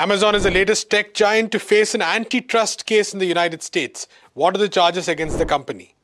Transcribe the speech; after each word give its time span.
Amazon 0.00 0.34
is 0.34 0.44
the 0.44 0.50
latest 0.50 0.88
tech 0.88 1.12
giant 1.12 1.52
to 1.52 1.58
face 1.58 1.94
an 1.94 2.00
antitrust 2.00 2.86
case 2.86 3.12
in 3.12 3.18
the 3.18 3.26
United 3.26 3.62
States. 3.62 4.08
What 4.32 4.54
are 4.54 4.58
the 4.58 4.66
charges 4.66 5.08
against 5.08 5.36
the 5.36 5.44
company? 5.44 5.94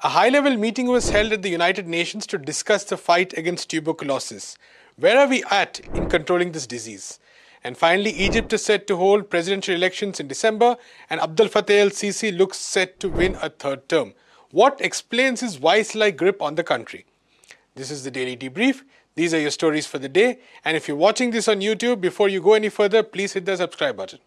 A 0.00 0.08
high 0.08 0.30
level 0.30 0.56
meeting 0.56 0.86
was 0.86 1.10
held 1.10 1.34
at 1.34 1.42
the 1.42 1.50
United 1.50 1.86
Nations 1.86 2.26
to 2.28 2.38
discuss 2.38 2.84
the 2.84 2.96
fight 2.96 3.36
against 3.36 3.68
tuberculosis. 3.68 4.56
Where 4.96 5.18
are 5.18 5.28
we 5.28 5.44
at 5.50 5.80
in 5.92 6.08
controlling 6.08 6.52
this 6.52 6.66
disease? 6.66 7.20
And 7.62 7.76
finally, 7.76 8.12
Egypt 8.12 8.54
is 8.54 8.64
set 8.64 8.86
to 8.86 8.96
hold 8.96 9.28
presidential 9.28 9.74
elections 9.74 10.18
in 10.18 10.28
December, 10.28 10.78
and 11.10 11.20
Abdel 11.20 11.48
Fattah 11.48 11.78
el 11.78 11.90
Sisi 11.90 12.34
looks 12.34 12.56
set 12.56 12.98
to 13.00 13.10
win 13.10 13.36
a 13.42 13.50
third 13.50 13.86
term. 13.90 14.14
What 14.50 14.80
explains 14.80 15.42
his 15.42 15.56
vice 15.56 15.94
like 15.94 16.16
grip 16.16 16.40
on 16.40 16.54
the 16.54 16.64
country? 16.64 17.04
This 17.74 17.90
is 17.90 18.02
the 18.02 18.10
Daily 18.10 18.38
Debrief. 18.38 18.80
These 19.16 19.32
are 19.32 19.40
your 19.40 19.50
stories 19.50 19.86
for 19.86 19.98
the 19.98 20.10
day. 20.10 20.38
And 20.62 20.76
if 20.76 20.86
you're 20.86 20.96
watching 20.96 21.30
this 21.30 21.48
on 21.48 21.60
YouTube, 21.60 22.02
before 22.02 22.28
you 22.28 22.42
go 22.42 22.52
any 22.52 22.68
further, 22.68 23.02
please 23.02 23.32
hit 23.32 23.46
the 23.46 23.56
subscribe 23.56 23.96
button. 23.96 24.18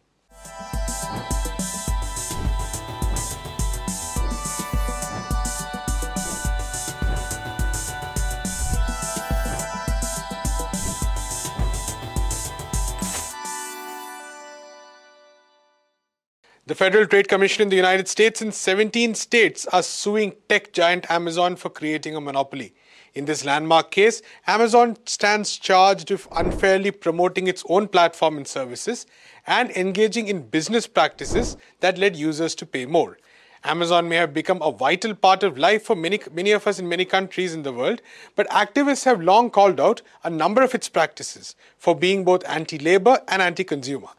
The 16.69 16.75
Federal 16.75 17.07
Trade 17.07 17.27
Commission 17.27 17.63
in 17.63 17.69
the 17.69 17.75
United 17.75 18.07
States 18.07 18.43
and 18.43 18.53
17 18.53 19.15
states 19.15 19.65
are 19.73 19.81
suing 19.81 20.35
tech 20.49 20.71
giant 20.71 21.09
Amazon 21.09 21.55
for 21.55 21.71
creating 21.71 22.15
a 22.15 22.21
monopoly. 22.21 22.75
In 23.15 23.25
this 23.25 23.43
landmark 23.43 23.89
case, 23.89 24.21
Amazon 24.45 24.95
stands 25.07 25.57
charged 25.57 26.11
with 26.11 26.27
unfairly 26.31 26.91
promoting 26.91 27.47
its 27.47 27.63
own 27.67 27.87
platform 27.87 28.37
and 28.37 28.47
services 28.47 29.07
and 29.47 29.71
engaging 29.71 30.27
in 30.27 30.43
business 30.43 30.85
practices 30.85 31.57
that 31.79 31.97
led 31.97 32.15
users 32.15 32.53
to 32.53 32.67
pay 32.67 32.85
more. 32.85 33.17
Amazon 33.63 34.07
may 34.07 34.17
have 34.17 34.31
become 34.31 34.61
a 34.61 34.71
vital 34.71 35.15
part 35.15 35.41
of 35.41 35.57
life 35.57 35.81
for 35.81 35.95
many, 35.95 36.19
many 36.31 36.51
of 36.51 36.67
us 36.67 36.77
in 36.77 36.87
many 36.87 37.03
countries 37.03 37.55
in 37.55 37.63
the 37.63 37.73
world, 37.73 37.99
but 38.35 38.47
activists 38.49 39.05
have 39.05 39.23
long 39.23 39.49
called 39.49 39.79
out 39.79 40.03
a 40.23 40.29
number 40.29 40.61
of 40.61 40.75
its 40.75 40.87
practices 40.87 41.55
for 41.79 41.95
being 41.95 42.23
both 42.23 42.47
anti 42.47 42.77
labor 42.77 43.17
and 43.27 43.41
anti 43.41 43.63
consumer. 43.63 44.09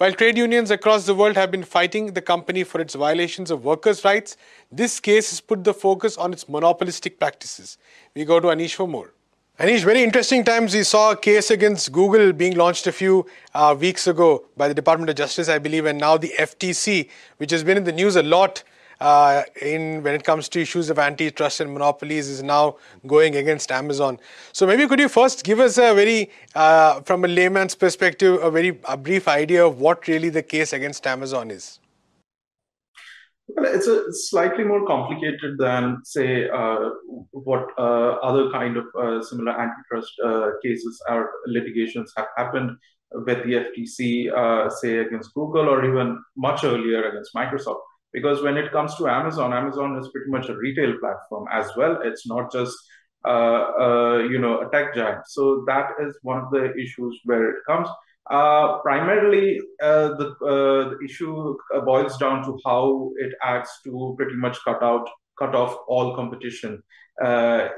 While 0.00 0.14
trade 0.14 0.38
unions 0.38 0.70
across 0.70 1.04
the 1.04 1.14
world 1.14 1.36
have 1.36 1.50
been 1.50 1.62
fighting 1.62 2.14
the 2.14 2.22
company 2.22 2.64
for 2.64 2.80
its 2.80 2.94
violations 2.94 3.50
of 3.50 3.66
workers' 3.66 4.02
rights, 4.02 4.38
this 4.72 4.98
case 4.98 5.28
has 5.28 5.42
put 5.42 5.62
the 5.62 5.74
focus 5.74 6.16
on 6.16 6.32
its 6.32 6.48
monopolistic 6.48 7.18
practices. 7.18 7.76
We 8.14 8.24
go 8.24 8.40
to 8.40 8.46
Anish 8.46 8.72
for 8.72 8.88
more. 8.88 9.12
Anish, 9.58 9.84
very 9.84 10.02
interesting 10.02 10.42
times. 10.42 10.72
We 10.72 10.84
saw 10.84 11.10
a 11.10 11.16
case 11.18 11.50
against 11.50 11.92
Google 11.92 12.32
being 12.32 12.56
launched 12.56 12.86
a 12.86 12.92
few 12.92 13.26
uh, 13.54 13.76
weeks 13.78 14.06
ago 14.06 14.46
by 14.56 14.68
the 14.68 14.74
Department 14.74 15.10
of 15.10 15.16
Justice, 15.16 15.50
I 15.50 15.58
believe, 15.58 15.84
and 15.84 15.98
now 15.98 16.16
the 16.16 16.32
FTC, 16.38 17.10
which 17.36 17.50
has 17.50 17.62
been 17.62 17.76
in 17.76 17.84
the 17.84 17.92
news 17.92 18.16
a 18.16 18.22
lot 18.22 18.64
in 19.00 20.02
when 20.02 20.14
it 20.14 20.24
comes 20.24 20.48
to 20.50 20.60
issues 20.60 20.90
of 20.90 20.98
antitrust 20.98 21.60
and 21.60 21.72
monopolies 21.72 22.28
is 22.28 22.42
now 22.42 22.76
going 23.06 23.36
against 23.36 23.72
Amazon. 23.72 24.18
So 24.52 24.66
maybe 24.66 24.86
could 24.86 25.00
you 25.00 25.08
first 25.08 25.44
give 25.44 25.60
us 25.60 25.78
a 25.78 25.94
very, 25.94 26.30
uh, 26.54 27.00
from 27.02 27.24
a 27.24 27.28
layman's 27.28 27.74
perspective, 27.74 28.42
a 28.42 28.50
very 28.50 28.78
a 28.84 28.96
brief 28.96 29.28
idea 29.28 29.66
of 29.66 29.80
what 29.80 30.06
really 30.08 30.28
the 30.28 30.42
case 30.42 30.72
against 30.72 31.06
Amazon 31.06 31.50
is? 31.50 31.78
Well, 33.56 33.74
it's 33.74 33.88
a 33.88 34.12
slightly 34.12 34.62
more 34.62 34.86
complicated 34.86 35.58
than, 35.58 35.98
say, 36.04 36.48
uh, 36.48 36.90
what 37.32 37.66
uh, 37.78 38.12
other 38.22 38.50
kind 38.50 38.76
of 38.76 38.84
uh, 38.96 39.22
similar 39.22 39.52
antitrust 39.52 40.12
uh, 40.24 40.50
cases 40.62 41.02
or 41.08 41.30
litigations 41.46 42.12
have 42.16 42.28
happened 42.36 42.76
with 43.12 43.38
the 43.44 43.64
FTC, 43.64 44.32
uh, 44.32 44.70
say, 44.70 44.98
against 44.98 45.34
Google 45.34 45.68
or 45.68 45.84
even 45.84 46.22
much 46.36 46.62
earlier 46.62 47.08
against 47.08 47.34
Microsoft 47.34 47.80
because 48.12 48.42
when 48.42 48.56
it 48.56 48.72
comes 48.72 48.94
to 48.96 49.08
Amazon, 49.08 49.52
Amazon 49.52 49.96
is 49.98 50.08
pretty 50.08 50.30
much 50.30 50.48
a 50.48 50.56
retail 50.56 50.98
platform 50.98 51.46
as 51.52 51.70
well. 51.76 52.00
It's 52.02 52.26
not 52.26 52.52
just 52.52 52.76
uh, 53.24 53.28
uh, 53.28 54.18
you 54.30 54.38
know 54.38 54.60
a 54.60 54.70
tech 54.70 54.94
giant. 54.94 55.26
So 55.26 55.64
that 55.66 55.90
is 56.00 56.18
one 56.22 56.38
of 56.38 56.50
the 56.50 56.74
issues 56.74 57.20
where 57.24 57.50
it 57.50 57.56
comes. 57.66 57.88
Uh, 58.30 58.78
primarily, 58.78 59.60
uh, 59.82 60.08
the, 60.14 60.28
uh, 60.44 60.90
the 60.90 60.98
issue 61.04 61.56
boils 61.84 62.16
down 62.16 62.44
to 62.44 62.56
how 62.64 63.10
it 63.16 63.34
acts 63.42 63.80
to 63.84 64.14
pretty 64.16 64.36
much 64.36 64.56
cut 64.64 64.82
out, 64.82 65.08
cut 65.36 65.54
off 65.54 65.76
all 65.88 66.14
competition 66.14 66.80
uh, 67.22 67.68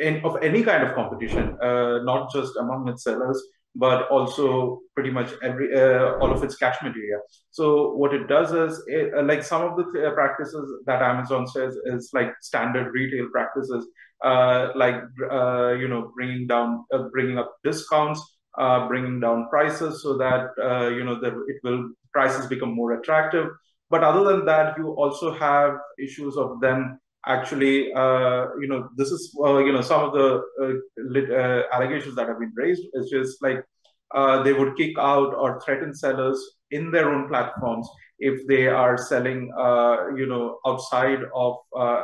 in, 0.00 0.24
of 0.24 0.40
any 0.42 0.62
kind 0.62 0.84
of 0.84 0.94
competition, 0.94 1.58
not 2.04 2.32
just 2.32 2.56
among 2.56 2.88
its 2.88 3.02
sellers, 3.02 3.42
but 3.78 4.08
also 4.08 4.80
pretty 4.94 5.10
much 5.10 5.30
every 5.42 5.74
uh, 5.74 6.14
all 6.20 6.32
of 6.32 6.42
its 6.42 6.56
catchment 6.56 6.96
area. 6.96 7.18
So 7.50 7.92
what 7.92 8.14
it 8.14 8.26
does 8.26 8.52
is, 8.52 8.82
it, 8.86 9.12
uh, 9.14 9.22
like 9.22 9.42
some 9.42 9.62
of 9.62 9.76
the 9.76 9.84
th- 9.92 10.04
uh, 10.04 10.14
practices 10.14 10.82
that 10.86 11.02
Amazon 11.02 11.46
says 11.46 11.76
is 11.84 12.10
like 12.12 12.32
standard 12.40 12.92
retail 12.92 13.28
practices, 13.30 13.86
uh, 14.24 14.70
like 14.74 15.02
uh, 15.30 15.72
you 15.72 15.88
know 15.88 16.10
bringing 16.14 16.46
down, 16.46 16.84
uh, 16.92 17.04
bringing 17.12 17.38
up 17.38 17.54
discounts, 17.64 18.20
bringing 18.88 19.20
down 19.20 19.48
prices 19.50 20.02
so 20.02 20.16
that 20.16 20.50
you 20.96 21.04
know 21.04 21.20
that 21.20 21.34
it 21.48 21.56
will 21.62 21.90
prices 22.12 22.46
become 22.46 22.74
more 22.74 22.92
attractive. 22.98 23.48
But 23.90 24.02
other 24.02 24.24
than 24.24 24.46
that, 24.46 24.76
you 24.78 24.88
also 24.92 25.32
have 25.34 25.78
issues 25.98 26.36
of 26.36 26.60
them 26.60 26.98
actually, 27.26 27.92
uh, 27.92 28.46
you 28.60 28.68
know, 28.68 28.88
this 28.96 29.10
is, 29.10 29.36
uh, 29.44 29.58
you 29.58 29.72
know, 29.72 29.80
some 29.80 30.02
of 30.04 30.12
the 30.12 30.42
uh, 30.62 31.34
uh 31.34 31.62
allegations 31.72 32.14
that 32.14 32.28
have 32.28 32.38
been 32.38 32.52
raised 32.54 32.82
is 32.94 33.10
just 33.10 33.42
like 33.42 33.64
uh, 34.14 34.42
they 34.42 34.52
would 34.52 34.76
kick 34.76 34.96
out 34.98 35.34
or 35.34 35.60
threaten 35.60 35.94
sellers 35.94 36.38
in 36.70 36.90
their 36.90 37.12
own 37.12 37.28
platforms 37.28 37.88
if 38.18 38.46
they 38.46 38.66
are 38.66 38.96
selling, 38.96 39.52
uh, 39.58 40.08
you 40.16 40.26
know, 40.26 40.58
outside 40.66 41.20
of 41.34 41.56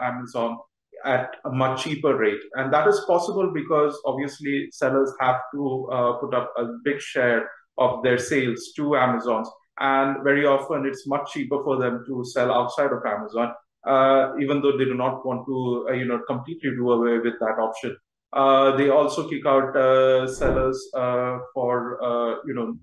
Amazon 0.02 0.58
at 1.04 1.34
a 1.44 1.50
much 1.50 1.84
cheaper 1.84 2.16
rate. 2.16 2.40
And 2.54 2.72
that 2.72 2.86
is 2.86 3.00
possible 3.06 3.50
because 3.52 3.98
obviously 4.04 4.68
sellers 4.72 5.12
have 5.20 5.40
to 5.54 5.88
put 6.20 6.34
up 6.34 6.52
a 6.56 6.66
big 6.84 7.00
share 7.00 7.48
of 7.78 8.02
their 8.02 8.18
sales 8.18 8.72
to 8.76 8.96
Amazon. 8.96 9.44
And 9.78 10.22
very 10.22 10.44
often 10.44 10.84
it's 10.84 11.06
much 11.06 11.32
cheaper 11.32 11.62
for 11.64 11.78
them 11.78 12.04
to 12.06 12.24
sell 12.24 12.52
outside 12.52 12.92
of 12.92 13.04
Amazon 13.06 13.54
uh, 13.86 14.32
even 14.40 14.60
though 14.62 14.76
they 14.76 14.84
do 14.84 14.94
not 14.94 15.24
want 15.26 15.44
to, 15.46 15.86
uh, 15.88 15.92
you 15.92 16.04
know, 16.04 16.20
completely 16.26 16.70
do 16.70 16.90
away 16.92 17.18
with 17.18 17.38
that 17.40 17.56
option. 17.58 17.96
Uh, 18.32 18.74
they 18.76 18.88
also 18.88 19.28
kick 19.28 19.44
out 19.44 19.76
uh, 19.76 20.26
sellers 20.26 20.88
uh, 20.94 21.38
for, 21.52 22.02
uh, 22.02 22.36
you 22.46 22.54
know, 22.54 22.74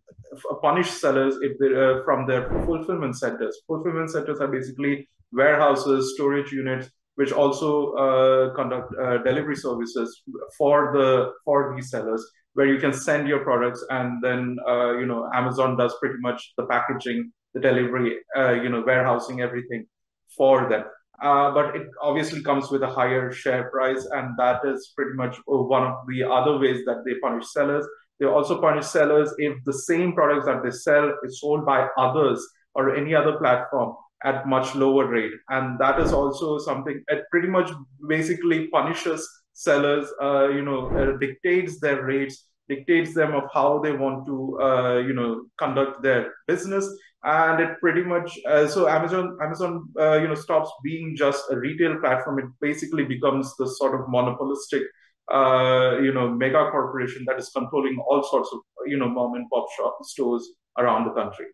punish 0.61 0.91
sellers 0.91 1.35
if 1.41 1.57
they 1.57 1.69
from 2.05 2.27
their 2.27 2.47
fulfillment 2.65 3.17
centers. 3.17 3.59
Fulfillment 3.65 4.11
centers 4.11 4.39
are 4.39 4.47
basically 4.47 5.09
warehouses, 5.31 6.13
storage 6.13 6.51
units, 6.51 6.89
which 7.15 7.31
also 7.31 8.51
conduct 8.55 8.93
delivery 9.25 9.55
services 9.55 10.21
for 10.55 10.91
the 10.93 11.31
for 11.43 11.73
these 11.75 11.89
sellers, 11.89 12.23
where 12.53 12.67
you 12.67 12.79
can 12.79 12.93
send 12.93 13.27
your 13.27 13.39
products 13.39 13.83
and 13.89 14.21
then, 14.21 14.55
you 14.99 15.07
know, 15.07 15.27
Amazon 15.33 15.75
does 15.75 15.95
pretty 15.99 16.19
much 16.19 16.53
the 16.57 16.65
packaging, 16.65 17.31
the 17.55 17.59
delivery, 17.59 18.19
you 18.35 18.69
know, 18.69 18.83
warehousing, 18.85 19.41
everything 19.41 19.87
for 20.35 20.69
them. 20.69 20.83
Uh, 21.21 21.51
but 21.51 21.75
it 21.75 21.87
obviously 22.01 22.41
comes 22.41 22.71
with 22.71 22.81
a 22.81 22.87
higher 22.87 23.31
share 23.31 23.69
price, 23.69 24.07
and 24.11 24.37
that 24.37 24.61
is 24.63 24.93
pretty 24.95 25.15
much 25.15 25.37
one 25.45 25.83
of 25.83 25.95
the 26.07 26.23
other 26.23 26.57
ways 26.57 26.85
that 26.85 27.03
they 27.05 27.13
punish 27.21 27.45
sellers. 27.51 27.85
They 28.19 28.25
also 28.25 28.61
punish 28.61 28.85
sellers 28.85 29.33
if 29.37 29.57
the 29.65 29.73
same 29.73 30.13
products 30.13 30.45
that 30.45 30.63
they 30.63 30.71
sell 30.71 31.13
is 31.23 31.39
sold 31.41 31.65
by 31.65 31.87
others 31.97 32.45
or 32.73 32.95
any 32.95 33.15
other 33.15 33.37
platform 33.37 33.95
at 34.23 34.47
much 34.47 34.75
lower 34.75 35.07
rate, 35.07 35.31
and 35.49 35.79
that 35.79 35.99
is 35.99 36.11
also 36.13 36.57
something 36.57 37.01
it 37.07 37.23
pretty 37.31 37.47
much 37.47 37.69
basically 38.07 38.67
punishes 38.67 39.27
sellers. 39.53 40.07
Uh, 40.21 40.49
you 40.49 40.61
know, 40.61 40.89
uh, 40.89 41.17
dictates 41.17 41.79
their 41.79 42.03
rates, 42.03 42.45
dictates 42.67 43.13
them 43.13 43.33
of 43.33 43.43
how 43.53 43.79
they 43.79 43.91
want 43.91 44.25
to, 44.25 44.59
uh, 44.61 44.97
you 44.97 45.13
know, 45.13 45.45
conduct 45.57 46.01
their 46.01 46.33
business 46.47 46.85
and 47.23 47.59
it 47.59 47.79
pretty 47.79 48.03
much 48.03 48.39
uh, 48.47 48.67
so 48.67 48.87
amazon 48.87 49.37
amazon 49.41 49.89
uh, 49.99 50.17
you 50.17 50.27
know 50.27 50.35
stops 50.35 50.71
being 50.83 51.15
just 51.15 51.43
a 51.51 51.57
retail 51.57 51.97
platform. 51.99 52.39
It 52.39 52.45
basically 52.61 53.03
becomes 53.03 53.55
the 53.57 53.67
sort 53.67 53.99
of 53.99 54.07
monopolistic 54.07 54.83
uh, 55.31 55.97
you 56.01 56.13
know 56.13 56.29
mega 56.29 56.69
corporation 56.71 57.25
that 57.27 57.37
is 57.37 57.49
controlling 57.49 57.97
all 58.07 58.23
sorts 58.23 58.49
of 58.53 58.59
you 58.85 58.97
know 58.97 59.09
mom 59.09 59.35
and 59.35 59.49
pop 59.49 59.65
shop 59.77 59.97
stores 60.03 60.49
around 60.77 61.05
the 61.05 61.11
country. 61.11 61.47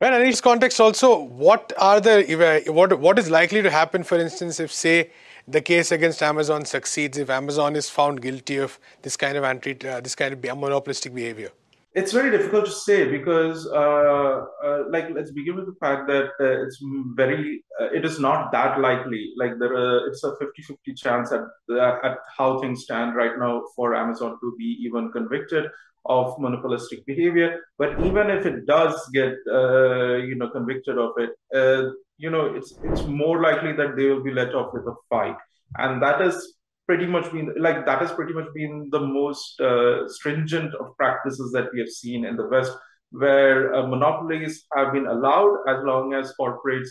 Well 0.00 0.14
in 0.14 0.26
this 0.26 0.40
context 0.40 0.80
also 0.80 1.18
what 1.18 1.72
are 1.78 2.00
the 2.00 2.64
what 2.68 2.98
what 2.98 3.18
is 3.18 3.30
likely 3.30 3.62
to 3.62 3.70
happen 3.70 4.02
for 4.02 4.18
instance 4.18 4.58
if 4.58 4.72
say 4.72 5.10
the 5.46 5.60
case 5.60 5.92
against 5.92 6.22
amazon 6.22 6.64
succeeds 6.64 7.18
if 7.18 7.30
amazon 7.30 7.76
is 7.76 7.88
found 7.88 8.20
guilty 8.22 8.56
of 8.56 8.78
this 9.02 9.16
kind 9.16 9.36
of 9.36 9.44
anti 9.44 9.72
uh, 9.88 10.00
this 10.00 10.14
kind 10.14 10.32
of 10.32 10.58
monopolistic 10.58 11.14
behavior 11.14 11.50
it's 11.94 12.12
very 12.12 12.30
difficult 12.30 12.64
to 12.66 12.72
say 12.72 13.10
because, 13.10 13.66
uh, 13.66 14.44
uh, 14.64 14.84
like, 14.90 15.10
let's 15.14 15.30
begin 15.30 15.56
with 15.56 15.66
the 15.66 15.76
fact 15.78 16.08
that 16.08 16.30
uh, 16.40 16.64
it's 16.64 16.78
very, 17.14 17.64
uh, 17.80 17.88
it 17.92 18.04
is 18.04 18.18
not 18.18 18.50
that 18.52 18.80
likely. 18.80 19.32
Like, 19.36 19.58
there, 19.58 20.06
it's 20.08 20.24
a 20.24 20.32
50-50 20.32 20.96
chance 20.96 21.32
at 21.32 21.42
at 21.78 22.18
how 22.36 22.60
things 22.60 22.84
stand 22.84 23.14
right 23.14 23.38
now 23.38 23.62
for 23.76 23.94
Amazon 23.94 24.38
to 24.40 24.54
be 24.58 24.78
even 24.80 25.12
convicted 25.12 25.66
of 26.06 26.38
monopolistic 26.38 27.04
behavior. 27.06 27.60
But 27.78 28.00
even 28.04 28.30
if 28.30 28.46
it 28.46 28.66
does 28.66 28.94
get, 29.12 29.34
uh, 29.50 30.16
you 30.16 30.34
know, 30.34 30.50
convicted 30.50 30.98
of 30.98 31.12
it, 31.18 31.30
uh, 31.54 31.90
you 32.16 32.30
know, 32.30 32.54
it's 32.54 32.74
it's 32.84 33.04
more 33.04 33.42
likely 33.42 33.72
that 33.74 33.96
they 33.96 34.06
will 34.06 34.22
be 34.22 34.32
let 34.32 34.54
off 34.54 34.72
with 34.72 34.86
a 34.86 34.94
fight, 35.08 35.36
and 35.78 36.02
that 36.02 36.20
has 36.20 36.54
pretty 36.92 37.06
much 37.06 37.32
been 37.32 37.50
like 37.58 37.86
that 37.86 38.00
has 38.02 38.12
pretty 38.12 38.34
much 38.34 38.48
been 38.54 38.86
the 38.90 39.00
most 39.00 39.58
uh, 39.62 40.06
stringent 40.06 40.74
of 40.74 40.94
practices 40.98 41.50
that 41.50 41.68
we 41.72 41.80
have 41.80 41.88
seen 41.88 42.26
in 42.26 42.36
the 42.36 42.46
West, 42.46 42.72
where 43.12 43.74
uh, 43.74 43.86
monopolies 43.86 44.66
have 44.76 44.92
been 44.92 45.06
allowed 45.06 45.54
as 45.66 45.78
long 45.84 46.12
as 46.12 46.34
corporates 46.38 46.90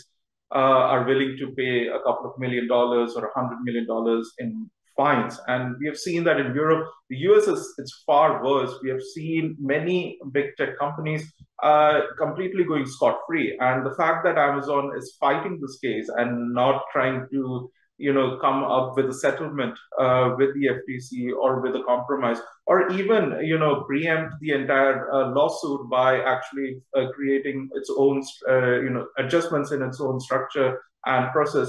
uh, 0.52 0.82
are 0.92 1.04
willing 1.04 1.36
to 1.38 1.52
pay 1.52 1.86
a 1.86 2.00
couple 2.00 2.26
of 2.28 2.36
million 2.36 2.66
dollars 2.66 3.14
or 3.14 3.26
a 3.26 3.34
hundred 3.38 3.60
million 3.62 3.86
dollars 3.86 4.32
in 4.40 4.68
fines. 4.96 5.38
And 5.46 5.76
we 5.78 5.86
have 5.86 5.96
seen 5.96 6.24
that 6.24 6.40
in 6.40 6.52
Europe. 6.52 6.88
The 7.08 7.18
US 7.28 7.46
is 7.46 7.62
it's 7.78 8.02
far 8.04 8.44
worse. 8.44 8.72
We 8.82 8.90
have 8.90 9.02
seen 9.14 9.56
many 9.60 10.18
big 10.32 10.46
tech 10.58 10.76
companies 10.80 11.32
uh, 11.62 12.00
completely 12.18 12.64
going 12.64 12.86
scot 12.86 13.20
free. 13.28 13.56
And 13.60 13.86
the 13.86 13.94
fact 13.94 14.24
that 14.24 14.36
Amazon 14.36 14.90
is 14.98 15.16
fighting 15.20 15.60
this 15.60 15.78
case 15.78 16.08
and 16.16 16.52
not 16.52 16.82
trying 16.92 17.28
to 17.30 17.70
you 18.02 18.12
know 18.12 18.36
come 18.38 18.64
up 18.64 18.96
with 18.96 19.06
a 19.06 19.14
settlement 19.14 19.78
uh, 19.98 20.34
with 20.36 20.50
the 20.54 20.64
FTC 20.76 21.32
or 21.42 21.60
with 21.60 21.74
a 21.76 21.82
compromise, 21.84 22.38
or 22.66 22.90
even 22.92 23.38
you 23.50 23.58
know 23.58 23.84
preempt 23.84 24.34
the 24.40 24.52
entire 24.52 25.10
uh, 25.12 25.30
lawsuit 25.30 25.88
by 25.88 26.20
actually 26.20 26.80
uh, 26.96 27.06
creating 27.14 27.68
its 27.74 27.90
own 27.96 28.22
uh, 28.48 28.80
you 28.86 28.90
know 28.90 29.06
adjustments 29.18 29.70
in 29.72 29.82
its 29.82 30.00
own 30.00 30.18
structure 30.20 30.82
and 31.06 31.30
process, 31.32 31.68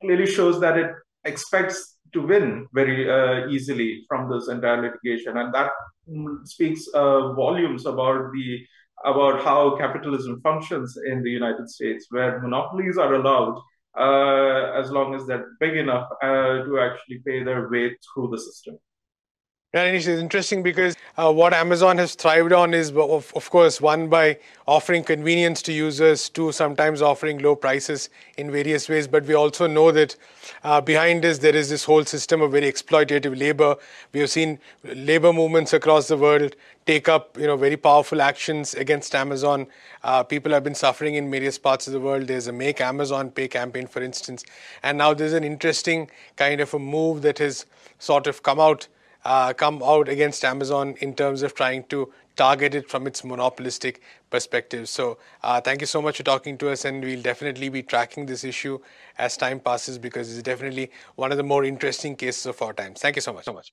clearly 0.00 0.26
shows 0.26 0.60
that 0.60 0.78
it 0.78 0.90
expects 1.24 1.98
to 2.12 2.20
win 2.20 2.66
very 2.72 3.10
uh, 3.10 3.48
easily 3.48 4.04
from 4.08 4.30
this 4.30 4.48
entire 4.48 4.80
litigation, 4.82 5.36
and 5.36 5.52
that 5.52 5.70
mm, 6.08 6.46
speaks 6.46 6.86
uh, 6.94 7.32
volumes 7.32 7.86
about 7.86 8.30
the 8.32 8.60
about 9.04 9.42
how 9.42 9.76
capitalism 9.76 10.40
functions 10.42 10.96
in 11.10 11.22
the 11.24 11.30
United 11.30 11.68
States, 11.68 12.06
where 12.10 12.40
monopolies 12.40 12.98
are 12.98 13.14
allowed 13.14 13.60
as 13.98 14.90
long 14.90 15.14
as 15.14 15.26
they're 15.26 15.52
big 15.60 15.76
enough 15.76 16.08
uh, 16.22 16.64
to 16.64 16.80
actually 16.80 17.18
pay 17.26 17.42
their 17.42 17.68
way 17.68 17.96
through 18.14 18.28
the 18.30 18.38
system. 18.38 18.78
Yeah, 19.74 19.86
Anish, 19.86 20.06
it's 20.06 20.20
interesting 20.20 20.62
because 20.62 20.96
uh, 21.16 21.32
what 21.32 21.54
Amazon 21.54 21.96
has 21.96 22.14
thrived 22.14 22.52
on 22.52 22.74
is, 22.74 22.90
of, 22.90 23.32
of 23.34 23.48
course, 23.48 23.80
one 23.80 24.10
by 24.10 24.36
offering 24.66 25.02
convenience 25.02 25.62
to 25.62 25.72
users, 25.72 26.28
two 26.28 26.52
sometimes 26.52 27.00
offering 27.00 27.38
low 27.38 27.56
prices 27.56 28.10
in 28.36 28.50
various 28.52 28.90
ways. 28.90 29.08
But 29.08 29.24
we 29.24 29.32
also 29.32 29.66
know 29.66 29.90
that 29.90 30.14
uh, 30.62 30.82
behind 30.82 31.24
this 31.24 31.38
there 31.38 31.56
is 31.56 31.70
this 31.70 31.84
whole 31.84 32.04
system 32.04 32.42
of 32.42 32.52
very 32.52 32.70
exploitative 32.70 33.38
labor. 33.38 33.76
We 34.12 34.20
have 34.20 34.28
seen 34.28 34.58
labor 34.84 35.32
movements 35.32 35.72
across 35.72 36.06
the 36.06 36.18
world 36.18 36.54
take 36.84 37.08
up, 37.08 37.38
you 37.38 37.46
know, 37.46 37.56
very 37.56 37.78
powerful 37.78 38.20
actions 38.20 38.74
against 38.74 39.14
Amazon. 39.14 39.66
Uh, 40.04 40.22
people 40.22 40.52
have 40.52 40.64
been 40.64 40.74
suffering 40.74 41.14
in 41.14 41.30
various 41.30 41.56
parts 41.56 41.86
of 41.86 41.94
the 41.94 42.00
world. 42.00 42.26
There's 42.26 42.46
a 42.46 42.52
Make 42.52 42.82
Amazon 42.82 43.30
Pay 43.30 43.48
campaign, 43.48 43.86
for 43.86 44.02
instance, 44.02 44.44
and 44.82 44.98
now 44.98 45.14
there's 45.14 45.32
an 45.32 45.44
interesting 45.44 46.10
kind 46.36 46.60
of 46.60 46.74
a 46.74 46.78
move 46.78 47.22
that 47.22 47.38
has 47.38 47.64
sort 47.98 48.26
of 48.26 48.42
come 48.42 48.60
out 48.60 48.86
uh, 49.24 49.52
come 49.52 49.82
out 49.82 50.08
against 50.08 50.44
Amazon 50.44 50.96
in 51.00 51.14
terms 51.14 51.42
of 51.42 51.54
trying 51.54 51.84
to 51.84 52.12
target 52.36 52.74
it 52.74 52.88
from 52.88 53.06
its 53.06 53.24
monopolistic 53.24 54.00
perspective. 54.30 54.88
So, 54.88 55.18
uh, 55.42 55.60
thank 55.60 55.80
you 55.80 55.86
so 55.86 56.00
much 56.00 56.16
for 56.16 56.22
talking 56.22 56.56
to 56.58 56.70
us, 56.70 56.84
and 56.84 57.02
we'll 57.02 57.22
definitely 57.22 57.68
be 57.68 57.82
tracking 57.82 58.26
this 58.26 58.44
issue 58.44 58.78
as 59.18 59.36
time 59.36 59.60
passes 59.60 59.98
because 59.98 60.32
it's 60.32 60.42
definitely 60.42 60.90
one 61.16 61.30
of 61.30 61.36
the 61.36 61.44
more 61.44 61.64
interesting 61.64 62.16
cases 62.16 62.46
of 62.46 62.60
our 62.62 62.72
times. 62.72 63.00
Thank 63.00 63.16
you 63.16 63.22
so 63.22 63.32
much. 63.32 63.44
So 63.44 63.52
much. 63.52 63.72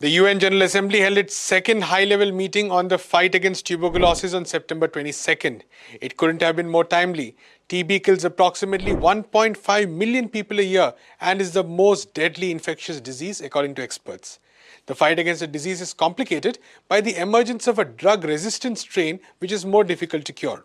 The 0.00 0.10
UN 0.10 0.40
General 0.40 0.62
Assembly 0.62 1.00
held 1.00 1.16
its 1.18 1.36
second 1.36 1.84
high 1.84 2.02
level 2.02 2.32
meeting 2.32 2.72
on 2.72 2.88
the 2.88 2.98
fight 2.98 3.34
against 3.34 3.64
tuberculosis 3.64 4.34
on 4.34 4.44
September 4.44 4.88
22nd. 4.88 5.62
It 6.00 6.16
couldn't 6.16 6.42
have 6.42 6.56
been 6.56 6.68
more 6.68 6.84
timely. 6.84 7.36
TB 7.68 8.02
kills 8.02 8.24
approximately 8.24 8.90
1.5 8.92 9.90
million 9.90 10.28
people 10.28 10.58
a 10.58 10.64
year 10.64 10.94
and 11.20 11.40
is 11.40 11.52
the 11.52 11.62
most 11.62 12.12
deadly 12.12 12.50
infectious 12.50 13.00
disease, 13.00 13.40
according 13.40 13.76
to 13.76 13.82
experts. 13.82 14.40
The 14.86 14.94
fight 14.94 15.18
against 15.18 15.40
the 15.40 15.46
disease 15.46 15.80
is 15.80 15.94
complicated 15.94 16.58
by 16.88 17.00
the 17.00 17.16
emergence 17.16 17.66
of 17.66 17.78
a 17.78 17.84
drug 17.84 18.24
resistant 18.24 18.78
strain 18.78 19.20
which 19.38 19.52
is 19.52 19.64
more 19.64 19.84
difficult 19.84 20.24
to 20.26 20.32
cure. 20.32 20.64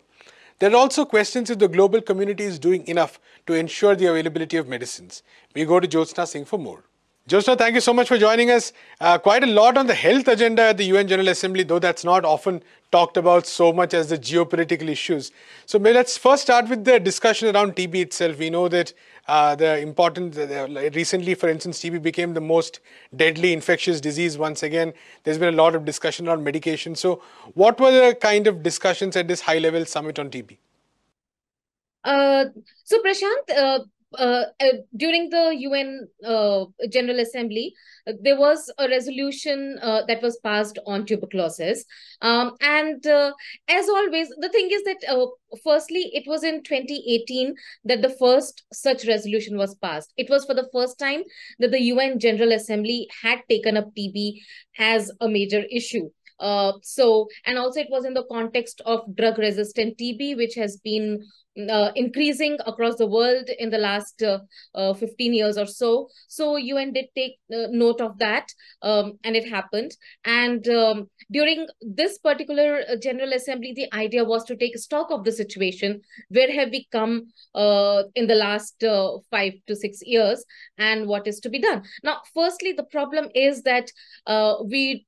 There 0.58 0.70
are 0.70 0.76
also 0.76 1.06
questions 1.06 1.48
if 1.48 1.58
the 1.58 1.68
global 1.68 2.02
community 2.02 2.44
is 2.44 2.58
doing 2.58 2.86
enough 2.86 3.18
to 3.46 3.54
ensure 3.54 3.96
the 3.96 4.06
availability 4.06 4.58
of 4.58 4.68
medicines. 4.68 5.22
We 5.54 5.64
go 5.64 5.80
to 5.80 5.88
Jyotsna 5.88 6.28
Singh 6.28 6.44
for 6.44 6.58
more. 6.58 6.84
Jyotsna, 7.28 7.56
thank 7.56 7.74
you 7.74 7.80
so 7.80 7.92
much 7.92 8.08
for 8.08 8.18
joining 8.18 8.50
us. 8.50 8.72
Uh, 9.00 9.16
quite 9.16 9.44
a 9.44 9.46
lot 9.46 9.76
on 9.76 9.86
the 9.86 9.94
health 9.94 10.26
agenda 10.26 10.62
at 10.62 10.78
the 10.78 10.84
UN 10.84 11.06
General 11.06 11.28
Assembly, 11.28 11.62
though 11.62 11.78
that's 11.78 12.02
not 12.04 12.24
often 12.24 12.62
talked 12.90 13.16
about 13.16 13.46
so 13.46 13.72
much 13.72 13.94
as 13.94 14.08
the 14.08 14.18
geopolitical 14.18 14.88
issues. 14.88 15.30
So 15.66 15.78
let's 15.78 16.18
first 16.18 16.42
start 16.42 16.68
with 16.68 16.84
the 16.84 16.98
discussion 16.98 17.54
around 17.54 17.76
TB 17.76 17.94
itself. 17.96 18.38
We 18.38 18.50
know 18.50 18.68
that 18.68 18.92
uh, 19.28 19.54
the 19.54 19.78
important, 19.78 20.36
uh, 20.36 20.66
recently, 20.92 21.34
for 21.34 21.48
instance, 21.48 21.78
TB 21.80 22.02
became 22.02 22.34
the 22.34 22.40
most 22.40 22.80
deadly 23.14 23.52
infectious 23.52 24.00
disease 24.00 24.36
once 24.36 24.64
again. 24.64 24.92
There's 25.22 25.38
been 25.38 25.54
a 25.54 25.56
lot 25.56 25.76
of 25.76 25.84
discussion 25.84 26.26
on 26.26 26.42
medication. 26.42 26.96
So, 26.96 27.22
what 27.54 27.78
were 27.78 27.92
the 27.92 28.16
kind 28.16 28.48
of 28.48 28.64
discussions 28.64 29.14
at 29.14 29.28
this 29.28 29.42
high 29.42 29.58
level 29.58 29.84
summit 29.84 30.18
on 30.18 30.30
TB? 30.30 30.56
Uh, 32.02 32.46
so, 32.82 33.00
Prashant, 33.02 33.84
uh, 34.18 34.44
uh, 34.60 34.66
during 34.96 35.30
the 35.30 35.54
UN 35.58 36.08
uh, 36.26 36.64
General 36.88 37.20
Assembly, 37.20 37.72
uh, 38.06 38.12
there 38.22 38.38
was 38.38 38.70
a 38.78 38.88
resolution 38.88 39.78
uh, 39.80 40.02
that 40.06 40.22
was 40.22 40.38
passed 40.42 40.78
on 40.86 41.06
tuberculosis. 41.06 41.84
Um, 42.20 42.56
and 42.60 43.04
as 43.06 43.88
always, 43.88 44.28
the 44.38 44.48
thing 44.48 44.68
is 44.72 44.82
that, 44.84 45.28
firstly, 45.62 46.10
it 46.12 46.24
was 46.26 46.42
in 46.42 46.62
2018 46.62 47.54
that 47.84 48.02
the 48.02 48.16
first 48.18 48.64
such 48.72 49.06
resolution 49.06 49.56
was 49.56 49.74
passed. 49.76 50.12
It 50.16 50.28
was 50.28 50.44
for 50.44 50.54
the 50.54 50.68
first 50.72 50.98
time 50.98 51.22
that 51.60 51.70
the 51.70 51.82
UN 51.82 52.18
General 52.18 52.52
Assembly 52.52 53.08
had 53.22 53.42
taken 53.48 53.76
up 53.76 53.94
TB 53.96 54.40
as 54.78 55.12
a 55.20 55.28
major 55.28 55.64
issue. 55.70 56.10
Uh, 56.40 56.72
so, 56.82 57.28
and 57.44 57.58
also 57.58 57.80
it 57.80 57.88
was 57.90 58.06
in 58.06 58.14
the 58.14 58.24
context 58.24 58.80
of 58.86 59.14
drug 59.14 59.38
resistant 59.38 59.98
TB, 59.98 60.36
which 60.38 60.54
has 60.54 60.78
been 60.78 61.22
uh, 61.58 61.90
increasing 61.96 62.56
across 62.66 62.96
the 62.96 63.06
world 63.06 63.48
in 63.58 63.70
the 63.70 63.78
last 63.78 64.22
uh, 64.22 64.38
uh, 64.74 64.94
15 64.94 65.34
years 65.34 65.58
or 65.58 65.66
so. 65.66 66.08
So 66.28 66.56
UN 66.56 66.92
did 66.92 67.06
take 67.16 67.38
uh, 67.52 67.66
note 67.70 68.00
of 68.00 68.18
that 68.18 68.52
um, 68.82 69.18
and 69.24 69.34
it 69.34 69.48
happened. 69.48 69.90
And 70.24 70.66
um, 70.68 71.10
during 71.30 71.66
this 71.80 72.18
particular 72.18 72.82
uh, 72.88 72.96
General 72.96 73.32
Assembly, 73.32 73.72
the 73.74 73.92
idea 73.94 74.24
was 74.24 74.44
to 74.44 74.56
take 74.56 74.78
stock 74.78 75.10
of 75.10 75.24
the 75.24 75.32
situation. 75.32 76.00
Where 76.28 76.52
have 76.52 76.70
we 76.70 76.86
come 76.92 77.32
uh, 77.54 78.04
in 78.14 78.26
the 78.26 78.36
last 78.36 78.82
five 79.30 79.54
to 79.66 79.74
six 79.76 80.00
years 80.02 80.44
and 80.78 81.06
what 81.06 81.26
is 81.26 81.40
to 81.40 81.50
be 81.50 81.58
done? 81.58 81.82
Now, 82.04 82.20
firstly, 82.34 82.72
the 82.72 82.84
problem 82.84 83.28
is 83.34 83.62
that 83.62 83.90
we, 84.64 85.06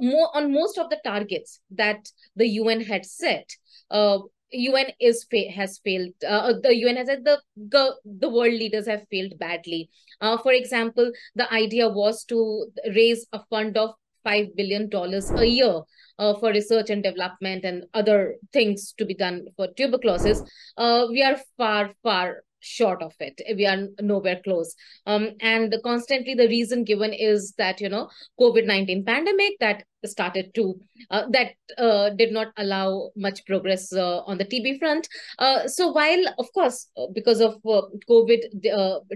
more 0.00 0.30
on 0.34 0.52
most 0.52 0.78
of 0.78 0.88
the 0.90 0.98
targets 1.04 1.60
that 1.72 2.08
the 2.36 2.48
UN 2.48 2.80
had 2.80 3.04
set, 3.04 3.50
uh, 3.90 4.18
UN 4.54 4.86
is 5.00 5.24
fa- 5.30 5.50
has 5.50 5.78
failed. 5.84 6.12
Uh, 6.26 6.54
the 6.62 6.74
UN 6.76 6.96
has 6.96 7.08
said 7.08 7.24
the, 7.24 7.40
the 7.56 7.94
the 8.04 8.28
world 8.28 8.52
leaders 8.52 8.86
have 8.86 9.04
failed 9.10 9.38
badly. 9.38 9.90
Uh, 10.20 10.38
for 10.38 10.52
example, 10.52 11.10
the 11.34 11.52
idea 11.52 11.88
was 11.88 12.24
to 12.26 12.66
raise 12.94 13.26
a 13.32 13.40
fund 13.50 13.76
of 13.76 13.94
five 14.22 14.54
billion 14.56 14.88
dollars 14.88 15.30
a 15.32 15.44
year 15.46 15.82
uh, 16.18 16.34
for 16.34 16.50
research 16.50 16.90
and 16.90 17.02
development 17.02 17.64
and 17.64 17.84
other 17.92 18.36
things 18.52 18.94
to 18.96 19.04
be 19.04 19.14
done 19.14 19.46
for 19.56 19.68
tuberculosis. 19.76 20.42
Uh, 20.76 21.06
we 21.10 21.22
are 21.22 21.36
far 21.58 21.92
far 22.02 22.43
short 22.64 23.02
of 23.02 23.12
it 23.20 23.40
we 23.56 23.66
are 23.66 23.88
nowhere 24.00 24.40
close 24.42 24.74
um, 25.06 25.30
and 25.40 25.74
constantly 25.84 26.34
the 26.34 26.48
reason 26.48 26.84
given 26.84 27.12
is 27.12 27.52
that 27.58 27.80
you 27.80 27.88
know 27.88 28.08
covid-19 28.40 29.04
pandemic 29.06 29.52
that 29.60 29.84
started 30.06 30.54
to 30.54 30.78
uh, 31.10 31.24
that 31.30 31.52
uh, 31.78 32.10
did 32.10 32.32
not 32.32 32.48
allow 32.56 33.10
much 33.16 33.44
progress 33.46 33.92
uh, 33.92 34.18
on 34.20 34.38
the 34.38 34.44
TB 34.44 34.78
front. 34.78 35.08
Uh, 35.38 35.66
so 35.66 35.92
while 35.92 36.24
of 36.38 36.52
course 36.52 36.88
uh, 36.96 37.06
because 37.14 37.40
of 37.40 37.54
uh, 37.66 37.82
COVID, 38.08 38.40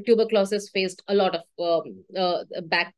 tuberculosis 0.06 0.70
faced 0.70 1.02
a 1.08 1.14
lot 1.14 1.34
of 1.34 1.42
um, 1.58 2.68
back. 2.68 2.94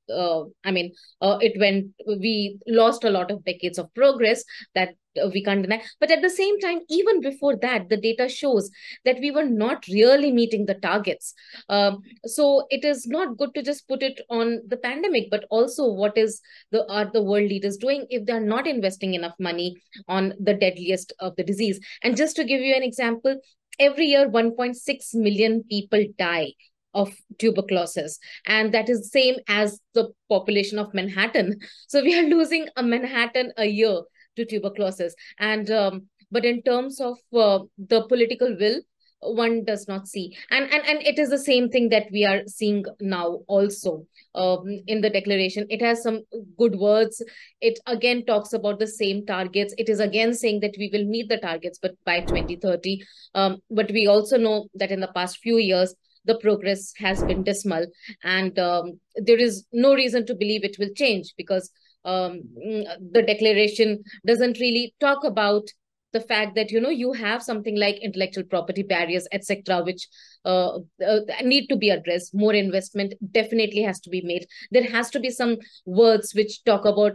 I 0.65 0.71
mean, 0.71 0.93
it 1.23 1.59
went. 1.59 1.87
We 2.07 2.59
lost 2.67 3.05
a 3.05 3.11
lot 3.11 3.31
of 3.31 3.45
decades 3.45 3.79
of 3.79 3.93
progress 3.95 4.45
that 4.75 4.95
we 5.33 5.43
can't 5.43 5.63
deny. 5.63 5.83
But 5.99 6.11
at 6.11 6.23
the 6.23 6.31
same 6.31 6.59
time, 6.61 6.81
even 6.89 7.21
before 7.21 7.57
that, 7.57 7.89
the 7.89 7.97
data 7.97 8.29
shows 8.29 8.71
that 9.05 9.19
we 9.21 9.31
were 9.31 9.45
not 9.45 9.87
really 9.89 10.31
meeting 10.31 10.67
the 10.67 10.75
targets. 10.75 11.35
Um, 11.69 12.01
so 12.27 12.67
it 12.71 12.85
is 12.85 13.07
not 13.07 13.37
good 13.37 13.55
to 13.55 13.63
just 13.63 13.89
put 13.89 14.03
it 14.03 14.21
on 14.31 14.61
the 14.67 14.77
pandemic, 14.77 15.29
but 15.31 15.45
also 15.51 15.91
what 15.91 16.17
is 16.17 16.41
the 16.71 16.91
are 16.91 17.11
the 17.11 17.23
world 17.23 17.49
leaders 17.49 17.77
doing 17.77 18.07
if 18.11 18.27
they're 18.27 18.41
not 18.41 18.67
investing 18.67 19.15
enough 19.15 19.35
money 19.39 19.77
on 20.09 20.35
the 20.41 20.55
deadliest 20.55 21.13
of 21.21 21.37
the 21.37 21.45
disease. 21.45 21.81
And 22.03 22.17
just 22.17 22.37
to 22.37 22.45
give 22.45 22.61
you 22.61 22.75
an 22.75 22.83
example, 22.83 23.37
every 23.79 24.07
year 24.07 24.29
1.6 24.29 25.15
million 25.15 25.65
people 25.69 26.05
die 26.19 26.53
of 26.93 27.13
tuberculosis 27.39 28.19
and 28.47 28.75
that 28.75 28.89
is 28.89 29.13
same 29.13 29.37
as 29.49 29.79
the 29.95 30.09
population 30.29 30.77
of 30.77 30.93
manhattan 30.93 31.57
so 31.87 32.03
we 32.03 32.19
are 32.19 32.29
losing 32.29 32.69
a 32.77 32.83
manhattan 32.83 33.53
a 33.57 33.67
year 33.67 34.01
to 34.37 34.45
tuberculosis. 34.45 35.15
And 35.39 35.71
um, 35.71 36.07
but 36.31 36.45
in 36.45 36.63
terms 36.63 37.01
of 37.01 37.19
uh, 37.35 37.61
the 37.79 38.07
political 38.07 38.57
will 38.59 38.81
one 39.23 39.65
does 39.65 39.87
not 39.87 40.09
see. 40.09 40.37
And, 40.51 40.65
and 40.73 40.83
and 40.87 41.03
it 41.03 41.19
is 41.19 41.29
the 41.31 41.39
same 41.39 41.69
thing 41.69 41.91
that 41.91 42.07
we 42.11 42.25
are 42.25 42.43
seeing 42.47 42.85
now 43.01 43.41
also 43.49 44.07
um, 44.35 44.65
in 44.87 45.01
the 45.01 45.11
declaration. 45.11 45.67
It 45.69 45.83
has 45.83 46.03
some 46.03 46.23
good 46.57 46.77
words. 46.77 47.23
It 47.61 47.79
again 47.87 48.25
talks 48.25 48.53
about 48.53 48.79
the 48.79 48.87
same 48.87 49.27
targets. 49.27 49.75
It 49.77 49.89
is 49.89 50.01
again 50.01 50.35
saying 50.35 50.61
that 50.61 50.75
we 50.79 50.91
will 50.93 51.05
meet 51.05 51.29
the 51.29 51.37
targets 51.39 51.79
but 51.79 51.93
by 52.05 52.21
2030 52.21 53.03
um, 53.35 53.59
but 53.71 53.91
we 53.91 54.07
also 54.07 54.39
know 54.39 54.69
that 54.75 54.91
in 54.91 55.01
the 55.01 55.13
past 55.15 55.39
few 55.39 55.59
years 55.59 55.95
the 56.25 56.39
progress 56.39 56.93
has 56.99 57.23
been 57.23 57.43
dismal. 57.43 57.87
And 58.23 58.59
um, 58.59 59.01
there 59.17 59.39
is 59.39 59.67
no 59.73 59.95
reason 59.95 60.27
to 60.27 60.35
believe 60.35 60.65
it 60.65 60.77
will 60.79 60.91
change 60.95 61.35
because 61.37 61.71
um, 62.05 62.41
the 62.55 63.23
declaration 63.27 64.03
doesn't 64.27 64.59
really 64.59 64.95
talk 65.01 65.25
about 65.25 65.69
the 66.13 66.21
fact 66.21 66.57
that 66.57 66.71
you 66.71 66.81
know 66.81 66.91
you 66.91 67.13
have 67.13 67.43
something 67.43 67.79
like 67.79 67.97
intellectual 68.03 68.45
property 68.45 68.83
barriers 68.83 69.29
etc 69.33 69.83
which 69.85 70.09
uh, 70.45 70.79
uh, 71.07 71.21
need 71.43 71.69
to 71.69 71.77
be 71.77 71.91
addressed. 71.91 72.35
More 72.35 72.55
investment 72.55 73.15
definitely 73.33 73.83
has 73.83 74.01
to 74.01 74.11
be 74.11 74.23
made. 74.23 74.47
There 74.71 74.89
has 74.89 75.11
to 75.11 75.21
be 75.21 75.31
some 75.31 75.59
words 75.85 76.35
which 76.35 76.65
talk 76.65 76.85
about 76.85 77.13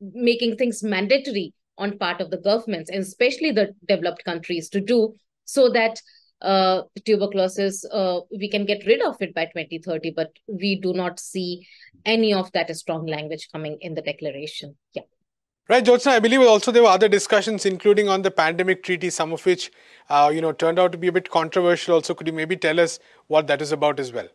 making 0.00 0.56
things 0.56 0.82
mandatory 0.82 1.54
on 1.78 1.98
part 1.98 2.20
of 2.20 2.30
the 2.30 2.38
governments 2.38 2.90
and 2.90 3.00
especially 3.00 3.50
the 3.50 3.74
developed 3.88 4.24
countries 4.24 4.68
to 4.70 4.80
do 4.80 5.14
so 5.44 5.68
that 5.70 6.00
uh, 6.44 6.82
tuberculosis 7.04 7.84
uh, 7.92 8.20
we 8.38 8.48
can 8.50 8.64
get 8.64 8.86
rid 8.86 9.02
of 9.02 9.16
it 9.20 9.34
by 9.34 9.44
2030 9.46 10.12
but 10.14 10.30
we 10.46 10.76
do 10.76 10.92
not 10.92 11.18
see 11.18 11.66
any 12.04 12.32
of 12.34 12.52
that 12.52 12.74
strong 12.76 13.06
language 13.06 13.48
coming 13.52 13.78
in 13.80 13.94
the 13.94 14.02
declaration 14.02 14.76
yeah 14.92 15.02
Right, 15.66 15.82
Jyotsna, 15.82 16.08
I 16.08 16.18
believe 16.18 16.42
also 16.42 16.70
there 16.70 16.82
were 16.82 16.90
other 16.90 17.08
discussions, 17.08 17.64
including 17.64 18.06
on 18.10 18.20
the 18.20 18.30
pandemic 18.30 18.82
treaty, 18.82 19.08
some 19.08 19.32
of 19.32 19.46
which, 19.46 19.70
uh, 20.10 20.30
you 20.32 20.42
know, 20.42 20.52
turned 20.52 20.78
out 20.78 20.92
to 20.92 20.98
be 20.98 21.08
a 21.08 21.12
bit 21.12 21.30
controversial. 21.30 21.94
Also, 21.94 22.12
could 22.12 22.26
you 22.26 22.34
maybe 22.34 22.54
tell 22.54 22.78
us 22.78 22.98
what 23.28 23.46
that 23.46 23.62
is 23.62 23.72
about 23.72 23.98
as 23.98 24.12
well? 24.12 24.28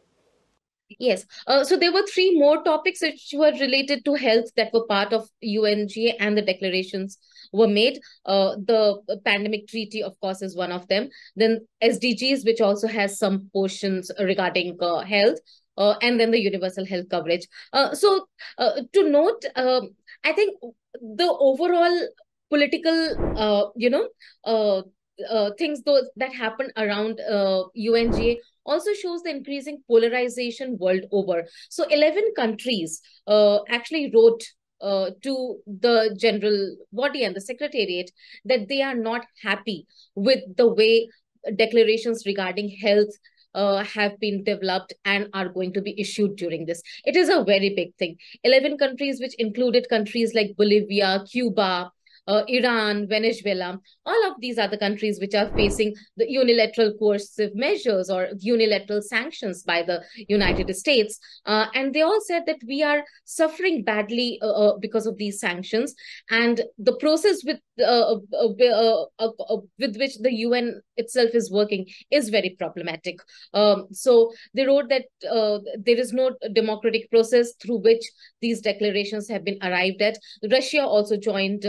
Yes. 0.98 1.26
Uh, 1.46 1.64
so 1.64 1.78
there 1.78 1.94
were 1.94 2.06
three 2.08 2.38
more 2.40 2.64
topics 2.64 3.02
which 3.02 3.34
were 3.34 3.52
related 3.52 4.04
to 4.06 4.16
health 4.16 4.46
that 4.56 4.74
were 4.74 4.88
part 4.88 5.14
of 5.14 5.30
UNGA 5.44 6.16
and 6.20 6.36
the 6.36 6.42
declarations 6.42 7.20
were 7.54 7.68
made. 7.68 8.00
Uh, 8.26 8.56
the 8.56 8.98
pandemic 9.24 9.68
treaty, 9.68 10.02
of 10.02 10.20
course, 10.20 10.42
is 10.42 10.56
one 10.56 10.72
of 10.72 10.88
them. 10.88 11.10
Then 11.36 11.68
SDGs, 11.84 12.44
which 12.44 12.62
also 12.62 12.88
has 12.88 13.20
some 13.20 13.50
portions 13.54 14.10
regarding 14.20 14.78
uh, 14.82 15.02
health. 15.02 15.38
Uh, 15.78 15.96
and 16.02 16.20
then 16.20 16.32
the 16.32 16.42
universal 16.42 16.86
health 16.86 17.08
coverage. 17.10 17.48
Uh, 17.72 17.96
so, 17.96 18.28
uh, 18.58 18.82
to 18.92 19.10
note, 19.10 19.46
um, 19.56 19.92
I 20.26 20.34
think 20.34 20.60
the 20.94 21.34
overall 21.40 22.08
political, 22.50 23.38
uh, 23.38 23.70
you 23.78 23.90
know, 23.90 24.10
uh, 24.44 24.82
uh, 25.30 25.52
things 25.58 25.82
those 25.84 26.10
that 26.18 26.34
happen 26.34 26.72
around 26.78 27.20
uh, 27.22 27.64
UNGA 27.78 28.38
also 28.70 28.94
shows 28.94 29.22
the 29.24 29.32
increasing 29.32 29.82
polarization 29.88 30.78
world 30.80 31.06
over. 31.12 31.44
So 31.70 31.86
11 31.90 32.32
countries 32.36 33.02
uh, 33.28 33.60
actually 33.70 34.12
wrote 34.14 34.44
uh, 34.82 35.12
to 35.24 35.58
the 35.68 36.16
general 36.18 36.78
body 36.94 37.24
and 37.24 37.36
the 37.36 37.42
secretariat 37.42 38.12
that 38.46 38.70
they 38.70 38.82
are 38.82 38.96
not 38.96 39.26
happy 39.44 39.88
with 40.16 40.40
the 40.56 40.68
way 40.68 41.10
declarations 41.56 42.24
regarding 42.26 42.70
health 42.82 43.10
uh, 43.56 43.84
have 43.84 44.20
been 44.20 44.44
developed 44.44 44.94
and 45.06 45.28
are 45.34 45.50
going 45.50 45.74
to 45.74 45.82
be 45.82 46.00
issued 46.00 46.36
during 46.36 46.66
this. 46.66 46.82
It 47.06 47.16
is 47.16 47.30
a 47.30 47.44
very 47.44 47.74
big 47.76 47.96
thing. 47.96 48.18
11 48.44 48.78
countries, 48.78 49.20
which 49.20 49.34
included 49.36 49.90
countries 49.90 50.34
like 50.34 50.56
Bolivia, 50.58 51.24
Cuba, 51.32 51.92
uh, 52.30 52.44
Iran, 52.48 53.08
Venezuela, 53.08 53.80
all 54.06 54.32
of 54.32 54.36
these 54.40 54.60
other 54.60 54.78
countries 54.78 55.20
which 55.20 55.34
are 55.34 55.50
facing 55.56 55.96
the 56.16 56.30
unilateral 56.30 56.94
coercive 57.00 57.56
measures 57.56 58.10
or 58.10 58.30
unilateral 58.38 59.02
sanctions 59.02 59.64
by 59.64 59.82
the 59.82 60.04
United 60.28 60.74
States. 60.76 61.20
Uh, 61.48 61.66
and 61.74 61.94
they 61.94 62.04
all 62.04 62.22
said 62.22 62.44
that 62.46 62.60
we 62.68 62.84
are 62.84 63.04
suffering 63.26 63.84
badly 63.84 64.40
uh, 64.44 64.52
uh 64.60 64.78
because 64.78 65.08
of 65.08 65.18
these 65.18 65.40
sanctions. 65.40 65.96
And 66.30 66.62
the 66.78 66.96
process 66.98 67.44
with 67.44 67.60
uh, 67.80 68.18
uh, 69.20 69.58
with 69.80 69.98
which 69.98 70.18
the 70.18 70.34
UN 70.48 70.82
itself 70.98 71.32
is 71.34 71.50
working 71.50 71.88
is 72.12 72.30
very 72.30 72.56
problematic. 72.60 73.20
Um, 73.54 73.88
so 73.92 74.32
they 74.54 74.66
wrote 74.66 74.90
that 74.90 75.06
there 75.22 75.98
is 75.98 76.12
no 76.14 76.36
democratic 76.54 77.10
process 77.10 77.54
through 77.62 77.80
which 77.80 78.04
these 78.42 78.62
declarations 78.62 79.30
have 79.30 79.44
been 79.46 79.58
arrived 79.64 80.02
at. 80.02 80.18
Russia 80.52 80.82
also 80.82 81.16
joined 81.18 81.66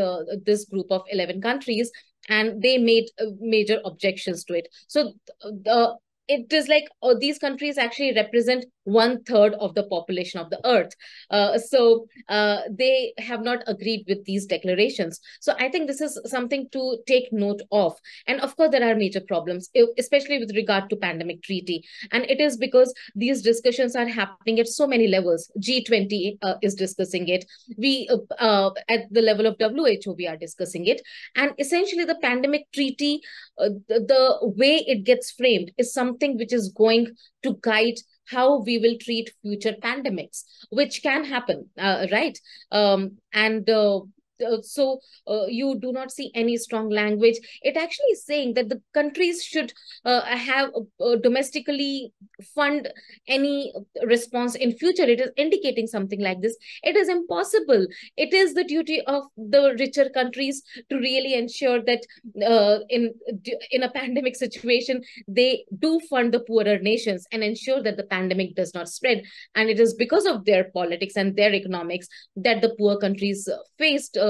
this 0.51 0.65
group 0.65 0.91
of 0.91 1.03
11 1.17 1.41
countries 1.41 1.91
and 2.29 2.63
they 2.63 2.77
made 2.79 3.11
uh, 3.21 3.27
major 3.41 3.81
objections 3.85 4.45
to 4.45 4.55
it. 4.55 4.69
So 4.89 5.13
the 5.43 5.97
it 6.29 6.53
is 6.53 6.69
like 6.69 6.85
oh, 7.03 7.19
these 7.19 7.39
countries 7.39 7.79
actually 7.79 8.15
represent 8.15 8.65
one 8.85 9.23
third 9.25 9.55
of 9.55 9.75
the 9.75 9.85
population 9.85 10.41
of 10.41 10.51
the 10.51 10.61
earth. 10.65 10.95
Uh, 11.31 11.59
so 11.59 12.07
uh, 12.29 12.61
they 12.71 13.13
have 13.19 13.43
not 13.43 13.63
agreed 13.67 14.05
with 14.09 14.25
these 14.25 14.47
declarations. 14.47 15.21
So 15.41 15.55
I 15.59 15.69
think 15.69 15.87
this 15.87 16.01
is 16.01 16.19
something 16.27 16.69
to 16.73 16.99
take 17.07 17.33
note 17.33 17.63
of. 17.71 17.97
And 18.27 18.41
of 18.41 18.57
course, 18.57 18.71
there 18.71 18.89
are 18.89 18.95
major 18.95 19.21
problems, 19.21 19.71
especially 19.99 20.39
with 20.39 20.57
regard 20.57 20.91
to 20.91 20.97
pandemic 20.97 21.43
treaty. 21.43 21.85
And 22.11 22.25
it 22.25 22.41
is 22.41 22.57
because 22.57 22.93
these 23.15 23.43
discussions 23.43 23.95
are 23.97 24.07
happening 24.07 24.59
at 24.61 24.69
so 24.69 24.87
many 24.87 25.07
levels. 25.09 25.51
G20 25.59 26.39
uh, 26.43 26.55
is 26.63 26.75
discussing 26.75 27.29
it. 27.29 27.45
We 27.77 28.09
uh, 28.11 28.35
uh, 28.39 28.71
at 28.89 29.13
the 29.13 29.23
level 29.23 29.47
of 29.47 29.57
WHO 29.59 30.13
we 30.13 30.27
are 30.27 30.37
discussing 30.37 30.87
it. 30.87 31.03
And 31.37 31.53
essentially, 31.59 32.05
the 32.05 32.17
pandemic 32.17 32.71
treaty, 32.73 33.21
uh, 33.59 33.71
the, 33.89 34.01
the 34.01 34.49
way 34.49 34.85
it 34.87 35.05
gets 35.05 35.31
framed 35.31 35.73
is 35.79 35.93
something 35.93 36.37
which 36.37 36.53
is 36.53 36.71
going 36.71 37.09
to 37.43 37.59
guide 37.63 37.99
how 38.31 38.61
we 38.61 38.79
will 38.79 38.97
treat 38.99 39.33
future 39.43 39.75
pandemics, 39.83 40.45
which 40.71 41.03
can 41.03 41.25
happen, 41.25 41.69
uh, 41.79 42.07
right? 42.13 42.39
Um, 42.71 43.19
and 43.33 43.69
uh, 43.69 44.01
so 44.63 45.01
uh, 45.29 45.47
you 45.47 45.79
do 45.81 45.93
not 45.93 46.11
see 46.11 46.31
any 46.35 46.57
strong 46.57 46.89
language. 46.89 47.37
It 47.63 47.77
actually 47.77 48.13
is 48.13 48.25
saying 48.25 48.55
that 48.55 48.69
the 48.69 48.81
countries 48.95 49.43
should 49.45 49.73
uh, 50.05 50.23
have 50.23 50.71
uh, 51.01 51.17
domestically 51.17 52.13
fund 52.55 52.89
any 53.29 53.73
response 54.05 54.55
in 54.55 54.73
future. 54.73 55.03
It 55.03 55.21
is 55.21 55.31
indicating 55.37 55.87
something 55.87 56.21
like 56.21 56.41
this. 56.41 56.57
It 56.83 56.97
is 56.97 57.09
impossible. 57.09 57.87
It 58.17 58.33
is 58.33 58.55
the 58.55 58.65
duty 58.65 59.03
of 59.07 59.25
the 59.37 59.77
richer 59.79 60.09
countries 60.11 60.63
to 60.89 60.97
really 60.97 61.35
ensure 61.35 61.83
that 61.85 62.01
uh, 62.47 62.79
in 62.89 63.13
in 63.71 63.83
a 63.83 63.91
pandemic 63.91 64.37
situation 64.37 65.03
they 65.29 65.65
do 65.79 66.01
fund 66.09 66.33
the 66.33 66.41
poorer 66.41 66.79
nations 66.79 67.27
and 67.33 67.43
ensure 67.43 67.83
that 67.83 67.97
the 67.97 68.05
pandemic 68.05 68.55
does 68.55 68.75
not 68.75 68.89
spread. 68.89 69.23
And 69.55 69.69
it 69.69 69.79
is 69.79 69.95
because 69.95 70.27
of 70.27 70.45
their 70.45 70.71
politics 70.73 71.17
and 71.17 71.37
their 71.37 71.53
economics 71.53 72.09
that 72.37 72.61
the 72.63 72.75
poor 72.79 72.99
countries 72.99 73.49
faced 73.79 74.17
uh, 74.17 74.30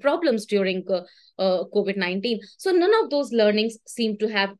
problems 0.00 0.46
during 0.46 0.84
uh, 0.88 1.02
uh, 1.38 1.64
COVID 1.74 1.96
19. 1.96 2.40
So, 2.56 2.70
none 2.70 2.92
of 3.02 3.10
those 3.10 3.32
learnings 3.32 3.78
seem 3.86 4.18
to 4.18 4.28
have 4.28 4.50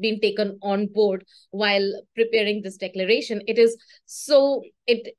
been 0.00 0.20
taken 0.20 0.58
on 0.62 0.86
board 0.86 1.24
while 1.50 2.02
preparing 2.14 2.62
this 2.62 2.76
declaration. 2.76 3.42
It 3.46 3.58
is 3.58 3.76
so, 4.06 4.62
it, 4.86 5.14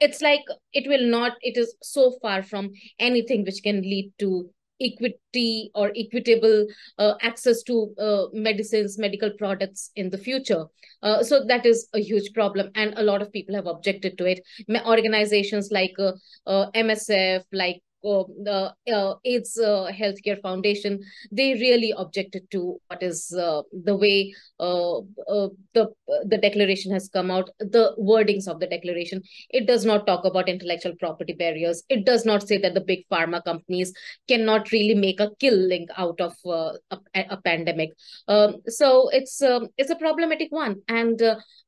it's 0.00 0.22
like 0.22 0.44
it 0.72 0.88
will 0.88 1.06
not, 1.06 1.32
it 1.42 1.56
is 1.56 1.74
so 1.82 2.18
far 2.22 2.42
from 2.42 2.70
anything 2.98 3.44
which 3.44 3.62
can 3.62 3.82
lead 3.82 4.12
to 4.18 4.50
equity 4.80 5.70
or 5.74 5.92
equitable 5.96 6.66
uh, 6.98 7.14
access 7.22 7.62
to 7.64 7.94
uh, 7.98 8.24
medicines, 8.32 8.98
medical 8.98 9.30
products 9.38 9.90
in 9.96 10.10
the 10.10 10.18
future. 10.18 10.64
Uh, 11.02 11.22
so 11.22 11.44
that 11.46 11.64
is 11.64 11.88
a 11.94 12.00
huge 12.00 12.32
problem, 12.34 12.70
and 12.74 12.94
a 12.96 13.02
lot 13.02 13.22
of 13.22 13.32
people 13.32 13.54
have 13.54 13.66
objected 13.66 14.18
to 14.18 14.26
it. 14.26 14.40
Organizations 14.86 15.70
like 15.70 15.94
uh, 15.98 16.12
uh, 16.46 16.70
MSF, 16.74 17.44
like 17.52 17.82
the 18.02 18.74
uh, 18.92 19.14
AIDS 19.24 19.58
uh, 19.58 19.90
Healthcare 19.92 20.40
Foundation, 20.40 21.00
they 21.30 21.54
really 21.54 21.92
objected 21.96 22.50
to 22.50 22.80
what 22.88 23.02
is 23.02 23.32
uh, 23.32 23.62
the 23.72 23.96
way 23.96 24.34
the 24.58 25.88
the 26.26 26.38
declaration 26.38 26.92
has 26.92 27.08
come 27.08 27.30
out, 27.30 27.50
the 27.58 27.94
wordings 27.98 28.46
of 28.46 28.60
the 28.60 28.66
declaration. 28.66 29.22
It 29.50 29.66
does 29.66 29.84
not 29.84 30.06
talk 30.06 30.24
about 30.24 30.48
intellectual 30.48 30.94
property 30.98 31.32
barriers. 31.32 31.82
It 31.88 32.04
does 32.04 32.24
not 32.24 32.46
say 32.46 32.58
that 32.58 32.74
the 32.74 32.80
big 32.80 33.04
pharma 33.10 33.42
companies 33.44 33.92
cannot 34.28 34.70
really 34.72 34.94
make 34.94 35.20
a 35.20 35.30
killing 35.38 35.86
out 35.96 36.20
of 36.20 36.34
a, 36.44 36.72
a, 37.14 37.36
pandemic. 37.44 37.90
Um, 38.28 38.56
so 38.66 39.08
it's 39.10 39.40
um, 39.42 39.68
it's 39.78 39.90
a 39.90 39.96
problematic 39.96 40.48
one. 40.50 40.76
And 40.88 41.20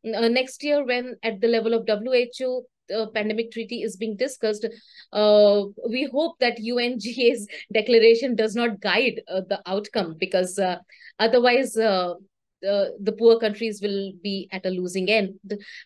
next 0.05 0.63
year, 0.63 0.85
when 0.85 1.17
at 1.23 1.41
the 1.41 1.49
level 1.49 1.75
of 1.75 1.87
WHO 1.87 2.65
uh, 2.95 3.07
pandemic 3.15 3.51
treaty 3.53 3.83
is 3.83 3.97
being 3.97 4.17
discussed, 4.17 4.67
uh, 5.13 5.63
we 5.89 6.09
hope 6.13 6.39
that 6.41 6.59
UNGA's 6.59 7.47
declaration 7.73 8.35
does 8.35 8.55
not 8.55 8.81
guide 8.81 9.21
uh, 9.29 9.43
the 9.49 9.61
outcome 9.67 10.17
because 10.19 10.59
uh, 10.59 10.77
otherwise 11.19 11.77
uh, 11.77 12.15
the 12.63 13.15
poor 13.19 13.39
countries 13.39 13.81
will 13.83 14.13
be 14.23 14.49
at 14.53 14.67
a 14.67 14.71
losing 14.71 15.11
end. 15.11 15.35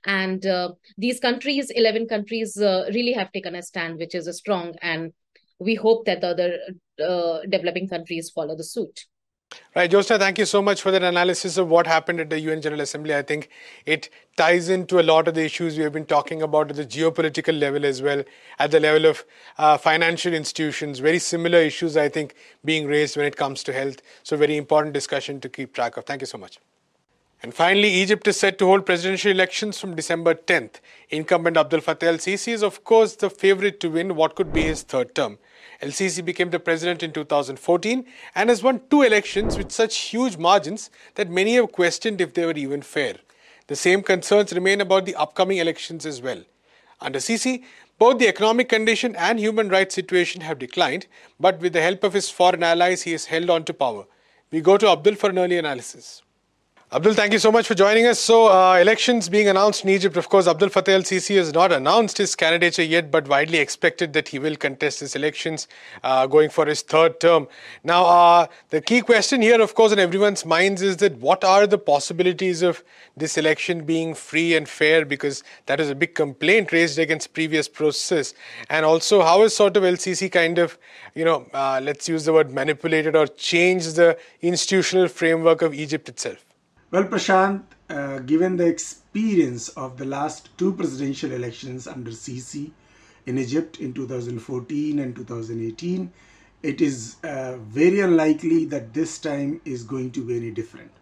And 0.04 0.44
uh, 0.46 0.72
these 0.98 1.20
countries, 1.20 1.70
11 1.70 2.06
countries, 2.08 2.56
really 2.60 3.12
have 3.12 3.32
taken 3.32 3.54
a 3.54 3.62
stand, 3.62 3.98
which 3.98 4.14
is 4.14 4.26
a 4.26 4.32
strong. 4.32 4.74
And 4.82 5.12
we 5.58 5.74
hope 5.74 6.04
that 6.04 6.20
the 6.20 6.28
other 6.28 7.42
developing 7.48 7.88
countries 7.88 8.30
follow 8.30 8.56
the 8.56 8.64
suit. 8.64 9.06
Right, 9.74 9.90
Jyotsna, 9.90 10.18
thank 10.18 10.38
you 10.38 10.46
so 10.46 10.62
much 10.62 10.80
for 10.80 10.90
that 10.90 11.02
analysis 11.02 11.58
of 11.58 11.68
what 11.68 11.86
happened 11.86 12.18
at 12.18 12.30
the 12.30 12.40
UN 12.40 12.62
General 12.62 12.80
Assembly. 12.80 13.14
I 13.14 13.22
think 13.22 13.50
it 13.84 14.08
ties 14.36 14.70
into 14.70 14.98
a 14.98 15.02
lot 15.02 15.28
of 15.28 15.34
the 15.34 15.44
issues 15.44 15.76
we 15.76 15.84
have 15.84 15.92
been 15.92 16.06
talking 16.06 16.40
about 16.40 16.70
at 16.70 16.76
the 16.76 16.86
geopolitical 16.86 17.58
level 17.58 17.84
as 17.84 18.00
well, 18.00 18.24
at 18.58 18.70
the 18.70 18.80
level 18.80 19.04
of 19.04 19.24
uh, 19.58 19.76
financial 19.76 20.32
institutions. 20.32 20.98
Very 20.98 21.18
similar 21.18 21.58
issues, 21.58 21.96
I 21.96 22.08
think, 22.08 22.34
being 22.64 22.86
raised 22.86 23.16
when 23.16 23.26
it 23.26 23.36
comes 23.36 23.62
to 23.64 23.72
health. 23.72 24.00
So, 24.22 24.36
very 24.36 24.56
important 24.56 24.94
discussion 24.94 25.40
to 25.42 25.48
keep 25.48 25.74
track 25.74 25.98
of. 25.98 26.06
Thank 26.06 26.22
you 26.22 26.26
so 26.26 26.38
much. 26.38 26.58
And 27.42 27.52
finally, 27.52 27.88
Egypt 27.88 28.26
is 28.26 28.40
set 28.40 28.58
to 28.58 28.66
hold 28.66 28.86
presidential 28.86 29.30
elections 29.30 29.78
from 29.78 29.94
December 29.94 30.34
10th. 30.34 30.80
Incumbent 31.10 31.58
Abdel 31.58 31.80
Fattah 31.80 32.04
el 32.04 32.14
Sisi 32.14 32.52
is, 32.54 32.62
of 32.62 32.82
course, 32.82 33.14
the 33.14 33.28
favorite 33.28 33.78
to 33.80 33.90
win 33.90 34.16
what 34.16 34.34
could 34.34 34.52
be 34.54 34.62
his 34.62 34.82
third 34.82 35.14
term. 35.14 35.38
El 35.82 35.90
Sisi 35.90 36.24
became 36.24 36.50
the 36.50 36.58
president 36.58 37.02
in 37.02 37.12
2014 37.12 38.04
and 38.34 38.48
has 38.48 38.62
won 38.62 38.80
two 38.90 39.02
elections 39.02 39.58
with 39.58 39.70
such 39.70 39.96
huge 39.96 40.36
margins 40.36 40.90
that 41.16 41.30
many 41.30 41.54
have 41.54 41.72
questioned 41.72 42.20
if 42.20 42.34
they 42.34 42.46
were 42.46 42.52
even 42.52 42.82
fair. 42.82 43.16
The 43.66 43.76
same 43.76 44.02
concerns 44.02 44.52
remain 44.52 44.80
about 44.80 45.04
the 45.06 45.16
upcoming 45.16 45.58
elections 45.58 46.06
as 46.06 46.22
well. 46.22 46.42
Under 47.00 47.18
Sisi, 47.18 47.64
both 47.98 48.18
the 48.18 48.28
economic 48.28 48.68
condition 48.68 49.14
and 49.16 49.38
human 49.38 49.68
rights 49.68 49.94
situation 49.94 50.40
have 50.42 50.58
declined, 50.58 51.06
but 51.38 51.60
with 51.60 51.72
the 51.72 51.82
help 51.82 52.04
of 52.04 52.12
his 52.12 52.30
foreign 52.30 52.62
allies, 52.62 53.02
he 53.02 53.12
has 53.12 53.26
held 53.26 53.50
on 53.50 53.64
to 53.64 53.74
power. 53.74 54.06
We 54.50 54.60
go 54.60 54.78
to 54.78 54.88
Abdul 54.88 55.16
for 55.16 55.30
an 55.30 55.38
early 55.38 55.58
analysis. 55.58 56.22
Abdul, 56.92 57.14
thank 57.14 57.32
you 57.32 57.40
so 57.40 57.50
much 57.50 57.66
for 57.66 57.74
joining 57.74 58.06
us. 58.06 58.20
So, 58.20 58.46
uh, 58.46 58.78
elections 58.80 59.28
being 59.28 59.48
announced 59.48 59.82
in 59.82 59.90
Egypt, 59.90 60.16
of 60.16 60.28
course, 60.28 60.46
Abdel 60.46 60.68
Fattah 60.68 60.92
el 60.92 61.02
Sisi 61.02 61.36
has 61.36 61.52
not 61.52 61.72
announced 61.72 62.16
his 62.16 62.36
candidature 62.36 62.84
yet, 62.84 63.10
but 63.10 63.26
widely 63.26 63.58
expected 63.58 64.12
that 64.12 64.28
he 64.28 64.38
will 64.38 64.54
contest 64.54 65.00
his 65.00 65.16
elections 65.16 65.66
uh, 66.04 66.28
going 66.28 66.48
for 66.48 66.64
his 66.64 66.82
third 66.82 67.18
term. 67.18 67.48
Now, 67.82 68.04
uh, 68.04 68.46
the 68.70 68.80
key 68.80 69.00
question 69.00 69.42
here, 69.42 69.60
of 69.60 69.74
course, 69.74 69.90
in 69.90 69.98
everyone's 69.98 70.46
minds 70.46 70.80
is 70.80 70.98
that 70.98 71.16
what 71.18 71.42
are 71.42 71.66
the 71.66 71.76
possibilities 71.76 72.62
of 72.62 72.84
this 73.16 73.36
election 73.36 73.84
being 73.84 74.14
free 74.14 74.54
and 74.54 74.68
fair? 74.68 75.04
Because 75.04 75.42
that 75.66 75.80
is 75.80 75.90
a 75.90 75.94
big 75.96 76.14
complaint 76.14 76.70
raised 76.70 77.00
against 77.00 77.34
previous 77.34 77.68
processes. 77.68 78.32
And 78.70 78.86
also, 78.86 79.22
how 79.22 79.42
is 79.42 79.56
sort 79.56 79.76
of 79.76 79.82
El 79.82 79.94
Sisi 79.94 80.30
kind 80.30 80.58
of, 80.58 80.78
you 81.16 81.24
know, 81.24 81.48
uh, 81.52 81.80
let's 81.82 82.08
use 82.08 82.26
the 82.26 82.32
word 82.32 82.52
manipulated 82.52 83.16
or 83.16 83.26
changed 83.26 83.96
the 83.96 84.16
institutional 84.40 85.08
framework 85.08 85.62
of 85.62 85.74
Egypt 85.74 86.08
itself? 86.08 86.46
Well, 86.88 87.02
Prashant, 87.02 87.64
uh, 87.90 88.20
given 88.20 88.56
the 88.56 88.66
experience 88.66 89.70
of 89.70 89.96
the 89.96 90.04
last 90.04 90.56
two 90.56 90.72
presidential 90.72 91.32
elections 91.32 91.88
under 91.88 92.12
Sisi 92.12 92.70
in 93.26 93.38
Egypt 93.38 93.80
in 93.80 93.92
2014 93.92 95.00
and 95.00 95.16
2018, 95.16 96.12
it 96.62 96.80
is 96.80 97.16
uh, 97.24 97.56
very 97.56 97.98
unlikely 97.98 98.66
that 98.66 98.94
this 98.94 99.18
time 99.18 99.60
is 99.64 99.82
going 99.82 100.12
to 100.12 100.24
be 100.24 100.36
any 100.36 100.52
different. 100.52 100.92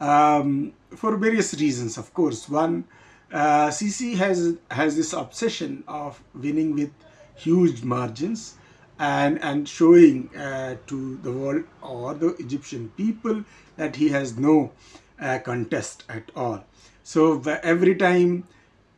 Um, 0.00 0.74
for 0.94 1.16
various 1.16 1.54
reasons, 1.54 1.96
of 1.96 2.12
course. 2.12 2.46
One, 2.46 2.84
uh, 3.32 3.68
Sisi 3.68 4.16
has 4.16 4.58
has 4.70 4.96
this 4.96 5.14
obsession 5.14 5.82
of 5.88 6.22
winning 6.34 6.74
with 6.74 6.90
huge 7.34 7.82
margins 7.82 8.56
and 8.98 9.42
and 9.42 9.66
showing 9.66 10.28
uh, 10.36 10.76
to 10.88 11.16
the 11.22 11.32
world 11.32 11.64
or 11.80 12.12
the 12.12 12.36
Egyptian 12.36 12.90
people 12.98 13.44
that 13.78 13.96
he 13.96 14.10
has 14.10 14.36
no 14.36 14.72
uh, 15.20 15.38
contest 15.38 16.04
at 16.08 16.30
all. 16.36 16.64
So 17.02 17.40
every 17.62 17.94
time, 17.94 18.44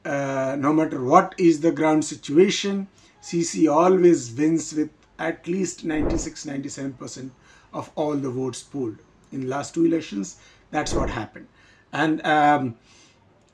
uh, 0.04 0.56
no 0.58 0.72
matter 0.72 1.02
what 1.02 1.34
is 1.38 1.60
the 1.60 1.72
ground 1.72 2.04
situation, 2.04 2.88
Sisi 3.22 3.70
always 3.72 4.32
wins 4.32 4.72
with 4.72 4.90
at 5.18 5.46
least 5.46 5.84
96-97% 5.86 7.30
of 7.72 7.90
all 7.96 8.14
the 8.14 8.30
votes 8.30 8.62
polled. 8.62 8.98
In 9.32 9.48
last 9.48 9.74
two 9.74 9.84
elections, 9.84 10.36
that's 10.70 10.94
what 10.94 11.10
happened. 11.10 11.48
And 11.92 12.24
um, 12.24 12.76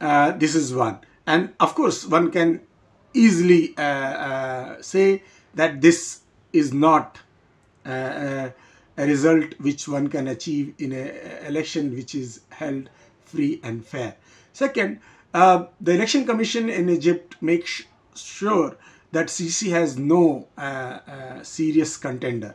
uh, 0.01 0.33
this 0.33 0.55
is 0.55 0.75
one. 0.75 0.99
And 1.27 1.55
of 1.61 1.75
course, 1.75 2.07
one 2.07 2.31
can 2.31 2.61
easily 3.15 3.77
uh, 3.77 3.83
uh, 3.83 4.83
say 4.83 5.23
that 5.55 5.81
this 5.81 6.21
is 6.53 6.73
not 6.73 7.19
uh, 7.85 8.51
a 8.97 9.07
result 9.07 9.59
which 9.61 9.89
one 9.89 10.09
can 10.09 10.29
achieve 10.29 10.75
in 10.79 10.93
an 10.93 11.11
election 11.47 11.95
which 11.95 12.15
is 12.15 12.41
held 12.51 12.89
free 13.25 13.61
and 13.63 13.85
fair. 13.85 14.17
Second, 14.53 15.01
uh, 15.33 15.67
the 15.81 15.93
election 15.93 16.25
commission 16.25 16.69
in 16.69 16.89
Egypt 16.89 17.37
makes 17.41 17.83
sure 18.15 18.77
that 19.13 19.27
Sisi 19.27 19.71
has 19.71 19.99
no 19.99 20.49
uh, 20.57 20.61
uh, 20.61 21.43
serious 21.43 21.97
contender. 21.97 22.55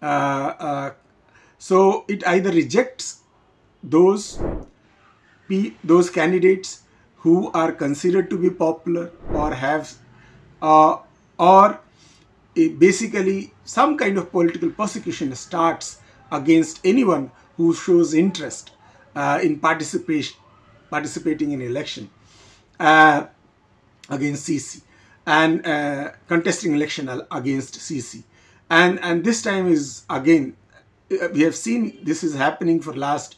Uh, 0.00 0.04
uh, 0.04 0.92
so 1.58 2.04
it 2.08 2.24
either 2.26 2.50
rejects 2.50 3.20
those 3.82 4.40
those 5.82 6.10
candidates 6.10 6.82
who 7.16 7.50
are 7.52 7.72
considered 7.72 8.28
to 8.30 8.38
be 8.38 8.50
popular 8.50 9.10
or 9.32 9.54
have 9.54 9.94
uh, 10.62 10.98
or 11.38 11.80
basically 12.66 13.52
some 13.64 13.96
kind 13.96 14.18
of 14.18 14.32
political 14.32 14.70
persecution 14.70 15.34
starts 15.34 16.00
against 16.32 16.80
anyone 16.84 17.30
who 17.56 17.72
shows 17.74 18.14
interest 18.14 18.72
uh, 19.14 19.38
in 19.42 19.58
participation 19.58 20.36
participating 20.90 21.52
in 21.52 21.60
election 21.62 22.10
uh, 22.80 23.26
against 24.08 24.48
Sisi 24.48 24.82
and 25.26 25.64
uh, 25.66 26.10
contesting 26.26 26.74
election 26.74 27.08
against 27.30 27.78
Sisi 27.78 28.24
and 28.70 28.98
and 29.00 29.24
this 29.24 29.42
time 29.42 29.68
is 29.68 30.04
again 30.10 30.56
uh, 31.12 31.28
we 31.32 31.42
have 31.42 31.54
seen 31.54 31.98
this 32.02 32.24
is 32.24 32.34
happening 32.34 32.80
for 32.80 32.94
last 32.94 33.36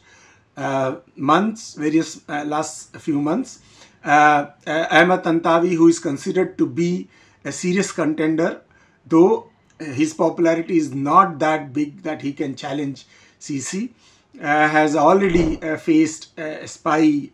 uh, 0.57 0.95
months 1.15 1.75
various 1.75 2.21
uh, 2.27 2.43
last 2.45 2.95
few 2.97 3.21
months. 3.21 3.59
Ahmed 4.03 5.21
Tantawi 5.23 5.75
who 5.75 5.87
is 5.87 5.99
considered 5.99 6.57
to 6.57 6.65
be 6.65 7.07
a 7.45 7.51
serious 7.51 7.91
contender 7.91 8.61
though 9.05 9.49
eh, 9.79 9.85
his 9.85 10.13
popularity 10.13 10.77
is 10.77 10.93
not 10.93 11.39
that 11.39 11.73
big 11.73 12.03
that 12.03 12.21
he 12.21 12.33
can 12.33 12.55
challenge 12.55 13.05
Sisi, 13.39 13.89
uh, 14.39 14.43
eh, 14.43 14.67
has 14.67 14.95
already 14.95 15.61
uh, 15.61 15.77
faced 15.77 16.37
uh, 16.39 16.65
spy 16.65 17.29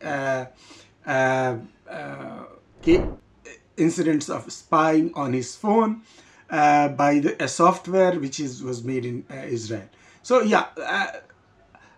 incidents 3.77 4.29
of 4.29 4.51
spying 4.51 5.11
on 5.13 5.33
his 5.33 5.55
phone 5.55 6.01
by 6.49 7.19
the, 7.21 7.35
a 7.43 7.47
software 7.47 8.19
which 8.19 8.39
is 8.39 8.63
was 8.63 8.83
made 8.83 9.05
in 9.05 9.25
Israel. 9.29 9.87
So 10.23 10.41
yeah, 10.41 10.65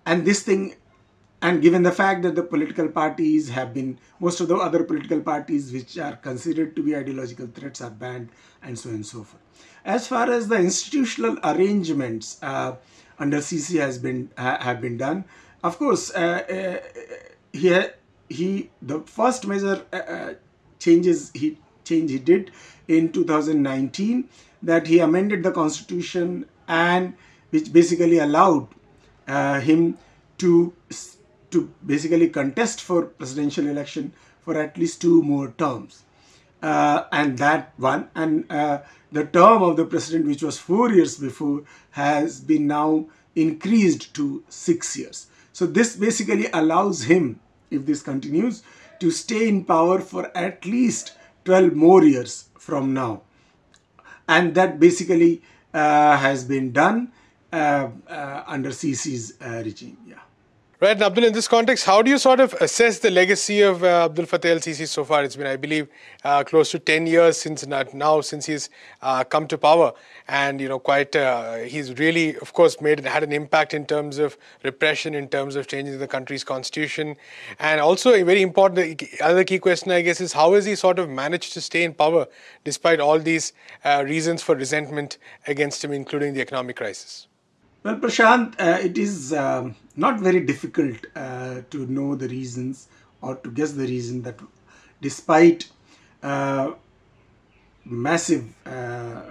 and 0.06 0.26
this 0.26 0.44
thing 0.44 0.76
and 1.42 1.62
given 1.62 1.84
the 1.84 1.92
fact 1.92 2.22
that 2.24 2.36
the 2.36 2.44
political 2.44 2.88
parties 2.88 3.50
have 3.50 3.74
been 3.74 3.98
most 4.20 4.42
of 4.42 4.48
the 4.48 4.56
other 4.56 4.84
political 4.84 5.22
parties 5.22 5.72
which 5.72 5.98
are 5.98 6.16
considered 6.18 6.76
to 6.76 6.84
be 6.84 6.96
ideological 6.96 7.48
threats 7.48 7.82
are 7.82 7.90
banned 7.90 8.30
and 8.62 8.78
so 8.78 8.90
on 8.90 8.96
and 8.96 9.06
so 9.06 9.24
forth. 9.24 9.42
As 9.86 10.08
far 10.08 10.30
as 10.30 10.48
the 10.48 10.58
institutional 10.58 11.38
arrangements 11.44 12.38
uh, 12.42 12.76
under 13.18 13.38
Sisi 13.38 13.80
has 13.80 13.98
been 13.98 14.30
have 14.38 14.82
been 14.82 14.98
done, 14.98 15.24
of 15.64 15.78
course, 15.78 16.12
uh, 16.14 16.80
uh, 16.84 17.02
he 17.54 17.80
he 18.30 18.70
the 18.82 19.00
first 19.02 19.48
major 19.48 19.86
uh, 19.94 19.96
uh, 19.96 20.34
changes 20.80 21.32
he 21.34 21.58
change 21.84 22.12
he 22.12 22.20
did 22.20 22.52
in 22.88 23.12
2019 23.12 24.30
that 24.62 24.88
he 24.88 25.00
amended 25.00 25.44
the 25.44 25.52
constitution 25.52 26.46
and 26.68 27.14
which 27.50 27.72
basically 27.74 28.20
allowed 28.20 28.68
uh, 29.28 29.60
him 29.60 29.98
to 30.38 30.74
to 31.52 31.72
basically 31.86 32.30
contest 32.30 32.82
for 32.82 33.06
presidential 33.06 33.68
election 33.68 34.14
for 34.42 34.58
at 34.58 34.78
least 34.78 35.02
two 35.02 35.22
more 35.22 35.52
terms. 35.58 36.04
Uh, 36.62 37.06
and 37.12 37.38
that 37.38 37.74
one 37.78 38.10
and 38.16 38.52
uh, 38.52 38.80
the 39.14 39.24
term 39.24 39.64
of 39.64 39.78
the 39.78 39.86
president 39.86 40.28
which 40.28 40.44
was 40.44 40.58
four 40.60 40.92
years 40.92 41.18
before 41.18 41.64
has 41.92 42.42
been 42.42 42.68
now 42.68 43.06
increased 43.36 44.14
to 44.14 44.44
six 44.50 44.98
years. 44.98 45.28
So 45.54 45.66
this 45.66 45.96
basically 45.96 46.48
allows 46.52 47.04
him 47.04 47.40
if 47.72 47.86
this 47.86 48.02
continues 48.02 48.64
to 49.00 49.10
stay 49.10 49.48
in 49.48 49.64
power 49.64 50.00
for 50.00 50.36
at 50.36 50.66
least 50.66 51.14
12 51.46 51.74
more 51.76 52.04
years 52.04 52.50
from 52.58 52.94
now. 52.94 53.22
And 54.28 54.54
that 54.56 54.80
basically 54.80 55.42
uh, 55.74 56.18
has 56.18 56.44
been 56.44 56.72
done 56.74 57.12
uh, 57.52 57.90
uh, 58.08 58.44
under 58.46 58.70
Sisi's 58.70 59.34
uh, 59.42 59.64
regime 59.66 59.98
yeah 60.06 60.20
Right, 60.82 60.92
and 60.92 61.04
Abdul, 61.04 61.26
in 61.26 61.34
this 61.34 61.50
context, 61.50 61.84
how 61.84 62.02
do 62.02 62.10
you 62.10 62.18
sort 62.18 62.40
of 62.40 62.54
assess 62.62 63.00
the 63.00 63.12
legacy 63.12 63.60
of 63.64 63.84
uh, 63.84 64.06
Abdul 64.06 64.24
Fattah 64.28 64.52
el-Sisi 64.52 64.88
so 64.88 65.04
far? 65.04 65.26
It's 65.26 65.36
been, 65.36 65.46
I 65.46 65.58
believe, 65.58 65.90
uh, 66.24 66.42
close 66.46 66.72
to 66.72 66.80
10 66.80 67.06
years 67.06 67.36
since 67.36 67.68
now 67.68 68.22
since 68.22 68.46
he's 68.46 68.70
uh, 69.02 69.26
come 69.26 69.46
to 69.50 69.58
power, 69.58 69.92
and 70.30 70.62
you 70.62 70.70
know, 70.70 70.80
quite 70.80 71.14
uh, 71.18 71.56
he's 71.56 72.00
really, 72.00 72.38
of 72.38 72.54
course, 72.54 72.80
made 72.80 73.02
had 73.02 73.24
an 73.24 73.34
impact 73.34 73.74
in 73.74 73.86
terms 73.86 74.20
of 74.20 74.38
repression, 74.64 75.16
in 75.16 75.28
terms 75.28 75.58
of 75.58 75.68
changing 75.68 76.00
the 76.00 76.08
country's 76.08 76.46
constitution, 76.46 77.18
and 77.60 77.82
also 77.82 78.14
a 78.14 78.24
very 78.24 78.42
important 78.42 79.04
other 79.20 79.44
key 79.44 79.60
question, 79.60 79.92
I 79.92 80.00
guess, 80.00 80.22
is 80.22 80.32
how 80.32 80.54
has 80.54 80.64
he 80.64 80.76
sort 80.76 80.98
of 80.98 81.10
managed 81.10 81.52
to 81.56 81.60
stay 81.60 81.84
in 81.84 81.94
power 81.94 82.26
despite 82.64 83.02
all 83.02 83.20
these 83.20 83.52
uh, 83.84 84.06
reasons 84.08 84.42
for 84.42 84.56
resentment 84.56 85.18
against 85.46 85.84
him, 85.84 85.92
including 85.92 86.36
the 86.36 86.40
economic 86.40 86.78
crisis? 86.78 87.28
Well, 87.84 87.96
Prashant, 87.96 88.56
uh, 88.60 88.78
it 88.82 88.98
is 88.98 89.32
um, 89.32 89.76
not 90.00 90.20
very 90.20 90.40
difficult 90.40 90.96
uh, 91.16 91.62
to 91.70 91.86
know 91.88 92.16
the 92.16 92.28
reasons 92.30 92.88
or 93.22 93.36
to 93.36 93.52
guess 93.52 93.74
the 93.74 93.86
reason 93.86 94.22
that 94.22 94.40
despite 95.02 95.70
uh, 96.24 96.72
massive 97.86 98.46
uh, 98.66 99.22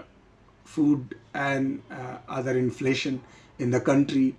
food 0.64 1.16
and 1.33 1.83
uh, 1.90 2.18
other 2.28 2.57
inflation 2.59 3.20
in 3.59 3.70
the 3.70 3.81
country, 3.81 4.35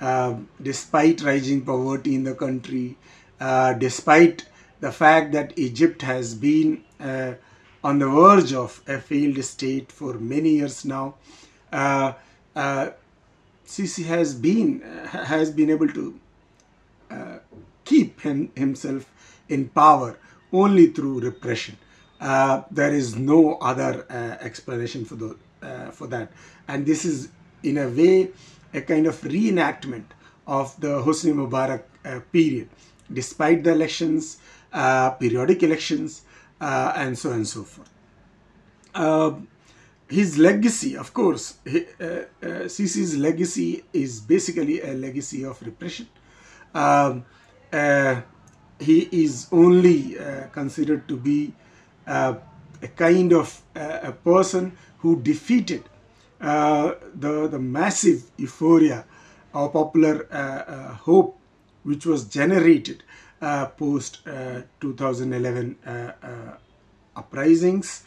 um, 0.00 0.48
despite 0.62 1.22
rising 1.22 1.64
poverty 1.64 2.14
in 2.14 2.24
the 2.24 2.34
country, 2.34 2.96
uh, 3.40 3.72
despite 3.74 4.46
the 4.80 4.90
fact 4.90 5.32
that 5.32 5.52
Egypt 5.56 6.02
has 6.02 6.34
been 6.34 6.82
on 7.84 7.98
the 8.00 8.08
verge 8.08 8.52
of 8.52 8.82
a 8.88 8.98
failed 8.98 9.42
state 9.44 9.92
for 9.92 10.14
many 10.14 10.50
years 10.50 10.84
now, 10.84 11.14
Sisi 13.68 14.04
has 14.06 14.34
been 14.34 14.82
uh, 14.82 15.24
has 15.26 15.50
been 15.50 15.68
able 15.68 15.88
to 15.88 16.18
uh, 17.10 17.38
keep 17.84 18.18
him, 18.22 18.50
himself 18.56 19.04
in 19.50 19.68
power 19.68 20.18
only 20.52 20.86
through 20.86 21.20
repression. 21.20 21.76
Uh, 22.18 22.62
there 22.70 22.94
is 22.94 23.16
no 23.16 23.56
other 23.56 24.06
uh, 24.08 24.42
explanation 24.42 25.04
for 25.04 25.16
the 25.16 25.36
uh, 25.62 25.90
for 25.90 26.06
that, 26.06 26.32
and 26.66 26.86
this 26.86 27.04
is 27.04 27.28
in 27.62 27.76
a 27.76 27.88
way 27.88 28.30
a 28.72 28.80
kind 28.80 29.06
of 29.06 29.20
reenactment 29.20 30.04
of 30.46 30.74
the 30.80 31.02
Hosni 31.02 31.34
Mubarak 31.34 31.82
uh, 32.06 32.20
period, 32.32 32.70
despite 33.12 33.64
the 33.64 33.72
elections, 33.72 34.38
periodic 35.20 35.62
elections, 35.62 36.22
and 36.58 37.18
so 37.18 37.30
on 37.30 37.36
and 37.36 37.48
so 37.48 37.64
forth 37.64 37.90
his 40.08 40.38
legacy, 40.38 40.96
of 40.96 41.12
course, 41.12 41.58
he, 41.64 41.84
uh, 42.00 42.04
uh, 42.04 42.24
Sisi's 42.68 43.16
legacy 43.16 43.84
is 43.92 44.20
basically 44.20 44.80
a 44.80 44.94
legacy 44.94 45.44
of 45.44 45.60
repression. 45.62 46.08
Um, 46.74 47.24
uh, 47.72 48.22
he 48.80 49.08
is 49.12 49.48
only 49.52 50.18
uh, 50.18 50.46
considered 50.48 51.06
to 51.08 51.16
be 51.16 51.52
uh, 52.06 52.34
a 52.82 52.88
kind 52.88 53.32
of 53.32 53.60
uh, 53.76 53.98
a 54.02 54.12
person 54.12 54.72
who 54.98 55.20
defeated 55.20 55.84
the, 56.40 57.48
the 57.50 57.58
massive 57.58 58.30
euphoria 58.36 59.04
or 59.52 59.68
popular 59.70 60.26
hope 61.02 61.36
which 61.82 62.06
was 62.06 62.24
generated 62.24 63.02
post 63.76 64.20
2011 64.80 65.76
uprisings 67.16 68.04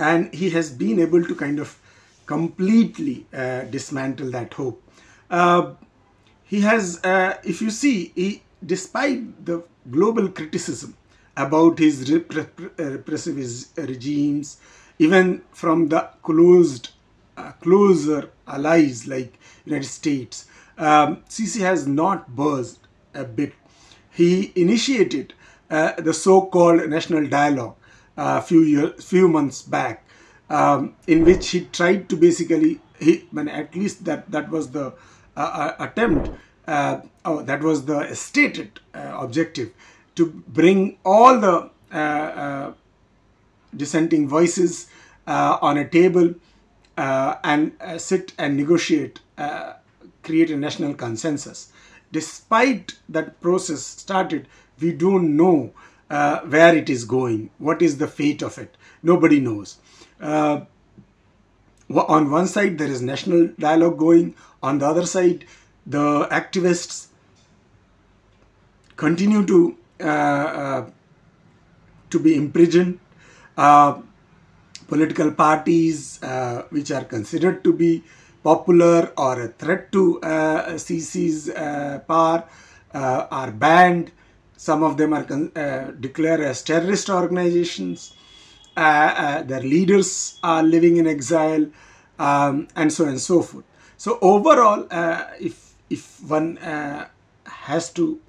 and 0.00 0.32
he 0.32 0.48
has 0.50 0.70
been 0.70 0.98
able 0.98 1.22
to 1.22 1.34
kind 1.34 1.58
of 1.58 1.78
completely 2.24 3.26
uh, 3.34 3.62
dismantle 3.76 4.30
that 4.30 4.54
hope. 4.54 4.82
Uh, 5.30 5.72
he 6.44 6.60
has, 6.62 7.04
uh, 7.04 7.36
if 7.44 7.60
you 7.60 7.70
see, 7.70 8.12
he, 8.14 8.42
despite 8.64 9.44
the 9.44 9.62
global 9.90 10.28
criticism 10.28 10.96
about 11.36 11.78
his 11.78 12.10
rep- 12.10 12.58
repressive 12.78 13.36
regimes, 13.76 14.56
even 14.98 15.42
from 15.52 15.88
the 15.88 16.08
closed, 16.22 16.90
uh, 17.36 17.52
closer 17.60 18.30
allies 18.46 19.06
like 19.06 19.38
United 19.66 19.86
States, 19.86 20.46
um, 20.78 21.22
has 21.58 21.86
not 21.86 22.34
buzzed 22.34 22.88
a 23.14 23.24
bit. 23.24 23.52
He 24.10 24.52
initiated 24.56 25.34
uh, 25.70 25.92
the 26.00 26.14
so-called 26.14 26.88
national 26.88 27.26
dialogue 27.28 27.76
a 28.16 28.42
few 28.42 28.60
years, 28.60 29.04
few 29.04 29.28
months 29.28 29.62
back, 29.62 30.04
um, 30.48 30.94
in 31.06 31.24
which 31.24 31.50
he 31.50 31.66
tried 31.66 32.08
to 32.08 32.16
basically, 32.16 32.80
he, 32.98 33.26
when 33.30 33.48
at 33.48 33.74
least 33.74 34.04
that 34.04 34.30
that 34.30 34.50
was 34.50 34.70
the 34.72 34.92
uh, 35.36 35.40
uh, 35.40 35.76
attempt, 35.78 36.30
uh, 36.66 37.00
oh, 37.24 37.42
that 37.42 37.62
was 37.62 37.84
the 37.84 38.14
stated 38.14 38.80
objective, 38.94 39.72
to 40.16 40.26
bring 40.48 40.98
all 41.04 41.40
the 41.40 42.74
dissenting 43.76 44.28
voices 44.28 44.88
on 45.26 45.78
a 45.78 45.88
table 45.88 46.34
and 46.96 47.72
sit 47.96 48.32
and 48.38 48.56
negotiate, 48.56 49.20
create 50.22 50.50
a 50.50 50.56
national 50.56 50.94
consensus. 50.94 51.72
Despite 52.12 52.94
that 53.08 53.40
process 53.40 53.82
started, 53.82 54.48
we 54.80 54.92
don't 54.92 55.36
know 55.36 55.72
uh, 56.10 56.40
where 56.40 56.74
it 56.76 56.90
is 56.90 57.04
going, 57.04 57.50
what 57.58 57.80
is 57.80 57.98
the 57.98 58.08
fate 58.08 58.42
of 58.42 58.58
it. 58.58 58.76
Nobody 59.02 59.38
knows. 59.38 59.78
Uh, 60.20 60.62
on 61.88 62.30
one 62.30 62.46
side, 62.46 62.78
there 62.78 62.88
is 62.88 63.00
national 63.00 63.48
dialogue 63.58 63.98
going. 63.98 64.34
On 64.62 64.78
the 64.78 64.86
other 64.86 65.06
side, 65.06 65.44
the 65.86 66.26
activists 66.30 67.06
continue 68.96 69.46
to 69.46 69.76
uh, 70.00 70.04
uh 70.04 70.90
to 72.10 72.18
be 72.18 72.34
imprisoned. 72.34 72.98
Uh, 73.56 74.00
political 74.88 75.30
parties 75.30 76.20
uh, 76.22 76.64
which 76.70 76.90
are 76.90 77.04
considered 77.04 77.62
to 77.62 77.72
be 77.72 78.02
popular 78.42 79.12
or 79.16 79.42
a 79.42 79.48
threat 79.48 79.92
to 79.92 80.18
Sisi's 80.74 81.50
power 82.08 82.44
are 82.92 83.50
banned. 83.52 84.10
Some 84.60 84.82
of 84.82 84.98
them 84.98 85.14
are 85.14 85.24
uh, 85.56 85.90
declared 85.98 86.40
as 86.40 86.60
terrorist 86.62 87.08
organizations. 87.08 88.12
Uh, 88.76 88.80
uh, 88.80 89.42
their 89.42 89.62
leaders 89.62 90.38
are 90.42 90.62
living 90.62 90.98
in 90.98 91.06
exile, 91.06 91.66
um, 92.18 92.68
and 92.76 92.92
so 92.92 93.04
on 93.04 93.10
and 93.16 93.20
so 93.20 93.40
forth. 93.40 93.64
So 93.96 94.18
overall, 94.20 94.86
uh, 94.90 95.24
if 95.40 95.72
if 95.88 96.22
one 96.22 96.58
has 97.46 97.90
to 97.94 98.20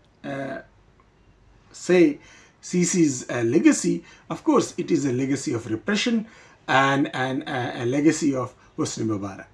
say 1.73 2.19
Sisi's 2.61 3.29
legacy, 3.29 4.05
of 4.29 4.45
course, 4.45 4.73
it 4.77 4.89
is 4.89 5.03
a 5.05 5.11
legacy 5.11 5.51
of 5.51 5.69
repression 5.69 6.27
and, 6.65 7.13
and 7.13 7.43
a 7.45 7.85
legacy 7.85 8.33
of 8.33 8.55
Hosni 8.77 9.03
Mubarak. 9.03 9.47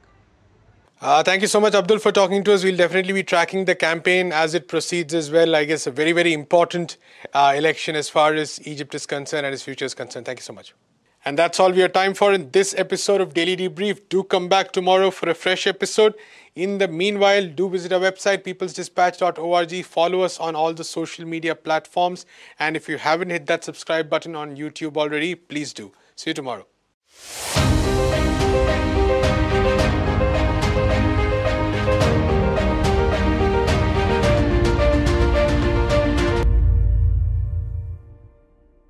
Uh, 0.99 1.21
thank 1.21 1.43
you 1.43 1.47
so 1.47 1.59
much, 1.59 1.75
Abdul, 1.75 1.99
for 1.99 2.11
talking 2.11 2.43
to 2.43 2.53
us. 2.53 2.63
We'll 2.63 2.75
definitely 2.75 3.13
be 3.13 3.23
tracking 3.23 3.65
the 3.65 3.75
campaign 3.75 4.31
as 4.31 4.55
it 4.55 4.67
proceeds 4.67 5.13
as 5.13 5.29
well. 5.29 5.55
I 5.55 5.63
guess 5.65 5.85
a 5.85 5.91
very, 5.91 6.11
very 6.11 6.33
important 6.33 6.97
uh, 7.33 7.53
election 7.55 7.95
as 7.95 8.09
far 8.09 8.33
as 8.33 8.59
Egypt 8.65 8.95
is 8.95 9.05
concerned 9.05 9.45
and 9.45 9.53
its 9.53 9.61
future 9.61 9.85
is 9.85 9.93
concerned. 9.93 10.25
Thank 10.25 10.39
you 10.39 10.43
so 10.43 10.53
much. 10.53 10.73
And 11.23 11.37
that's 11.37 11.59
all 11.59 11.71
we 11.71 11.81
have 11.81 11.93
time 11.93 12.15
for 12.15 12.33
in 12.33 12.49
this 12.51 12.73
episode 12.77 13.21
of 13.21 13.33
Daily 13.35 13.55
Debrief. 13.55 14.09
Do 14.09 14.23
come 14.23 14.47
back 14.47 14.71
tomorrow 14.71 15.11
for 15.11 15.29
a 15.29 15.35
fresh 15.35 15.67
episode. 15.67 16.15
In 16.55 16.79
the 16.79 16.87
meanwhile, 16.87 17.47
do 17.47 17.69
visit 17.69 17.93
our 17.93 17.99
website, 17.99 18.43
peoplesdispatch.org. 18.43 19.85
Follow 19.85 20.21
us 20.21 20.39
on 20.39 20.55
all 20.55 20.73
the 20.73 20.83
social 20.83 21.25
media 21.25 21.53
platforms. 21.53 22.25
And 22.57 22.75
if 22.75 22.89
you 22.89 22.97
haven't 22.97 23.29
hit 23.29 23.45
that 23.47 23.63
subscribe 23.63 24.09
button 24.09 24.35
on 24.35 24.55
YouTube 24.55 24.97
already, 24.97 25.35
please 25.35 25.73
do. 25.73 25.91
See 26.15 26.31
you 26.31 26.33
tomorrow. 26.33 26.65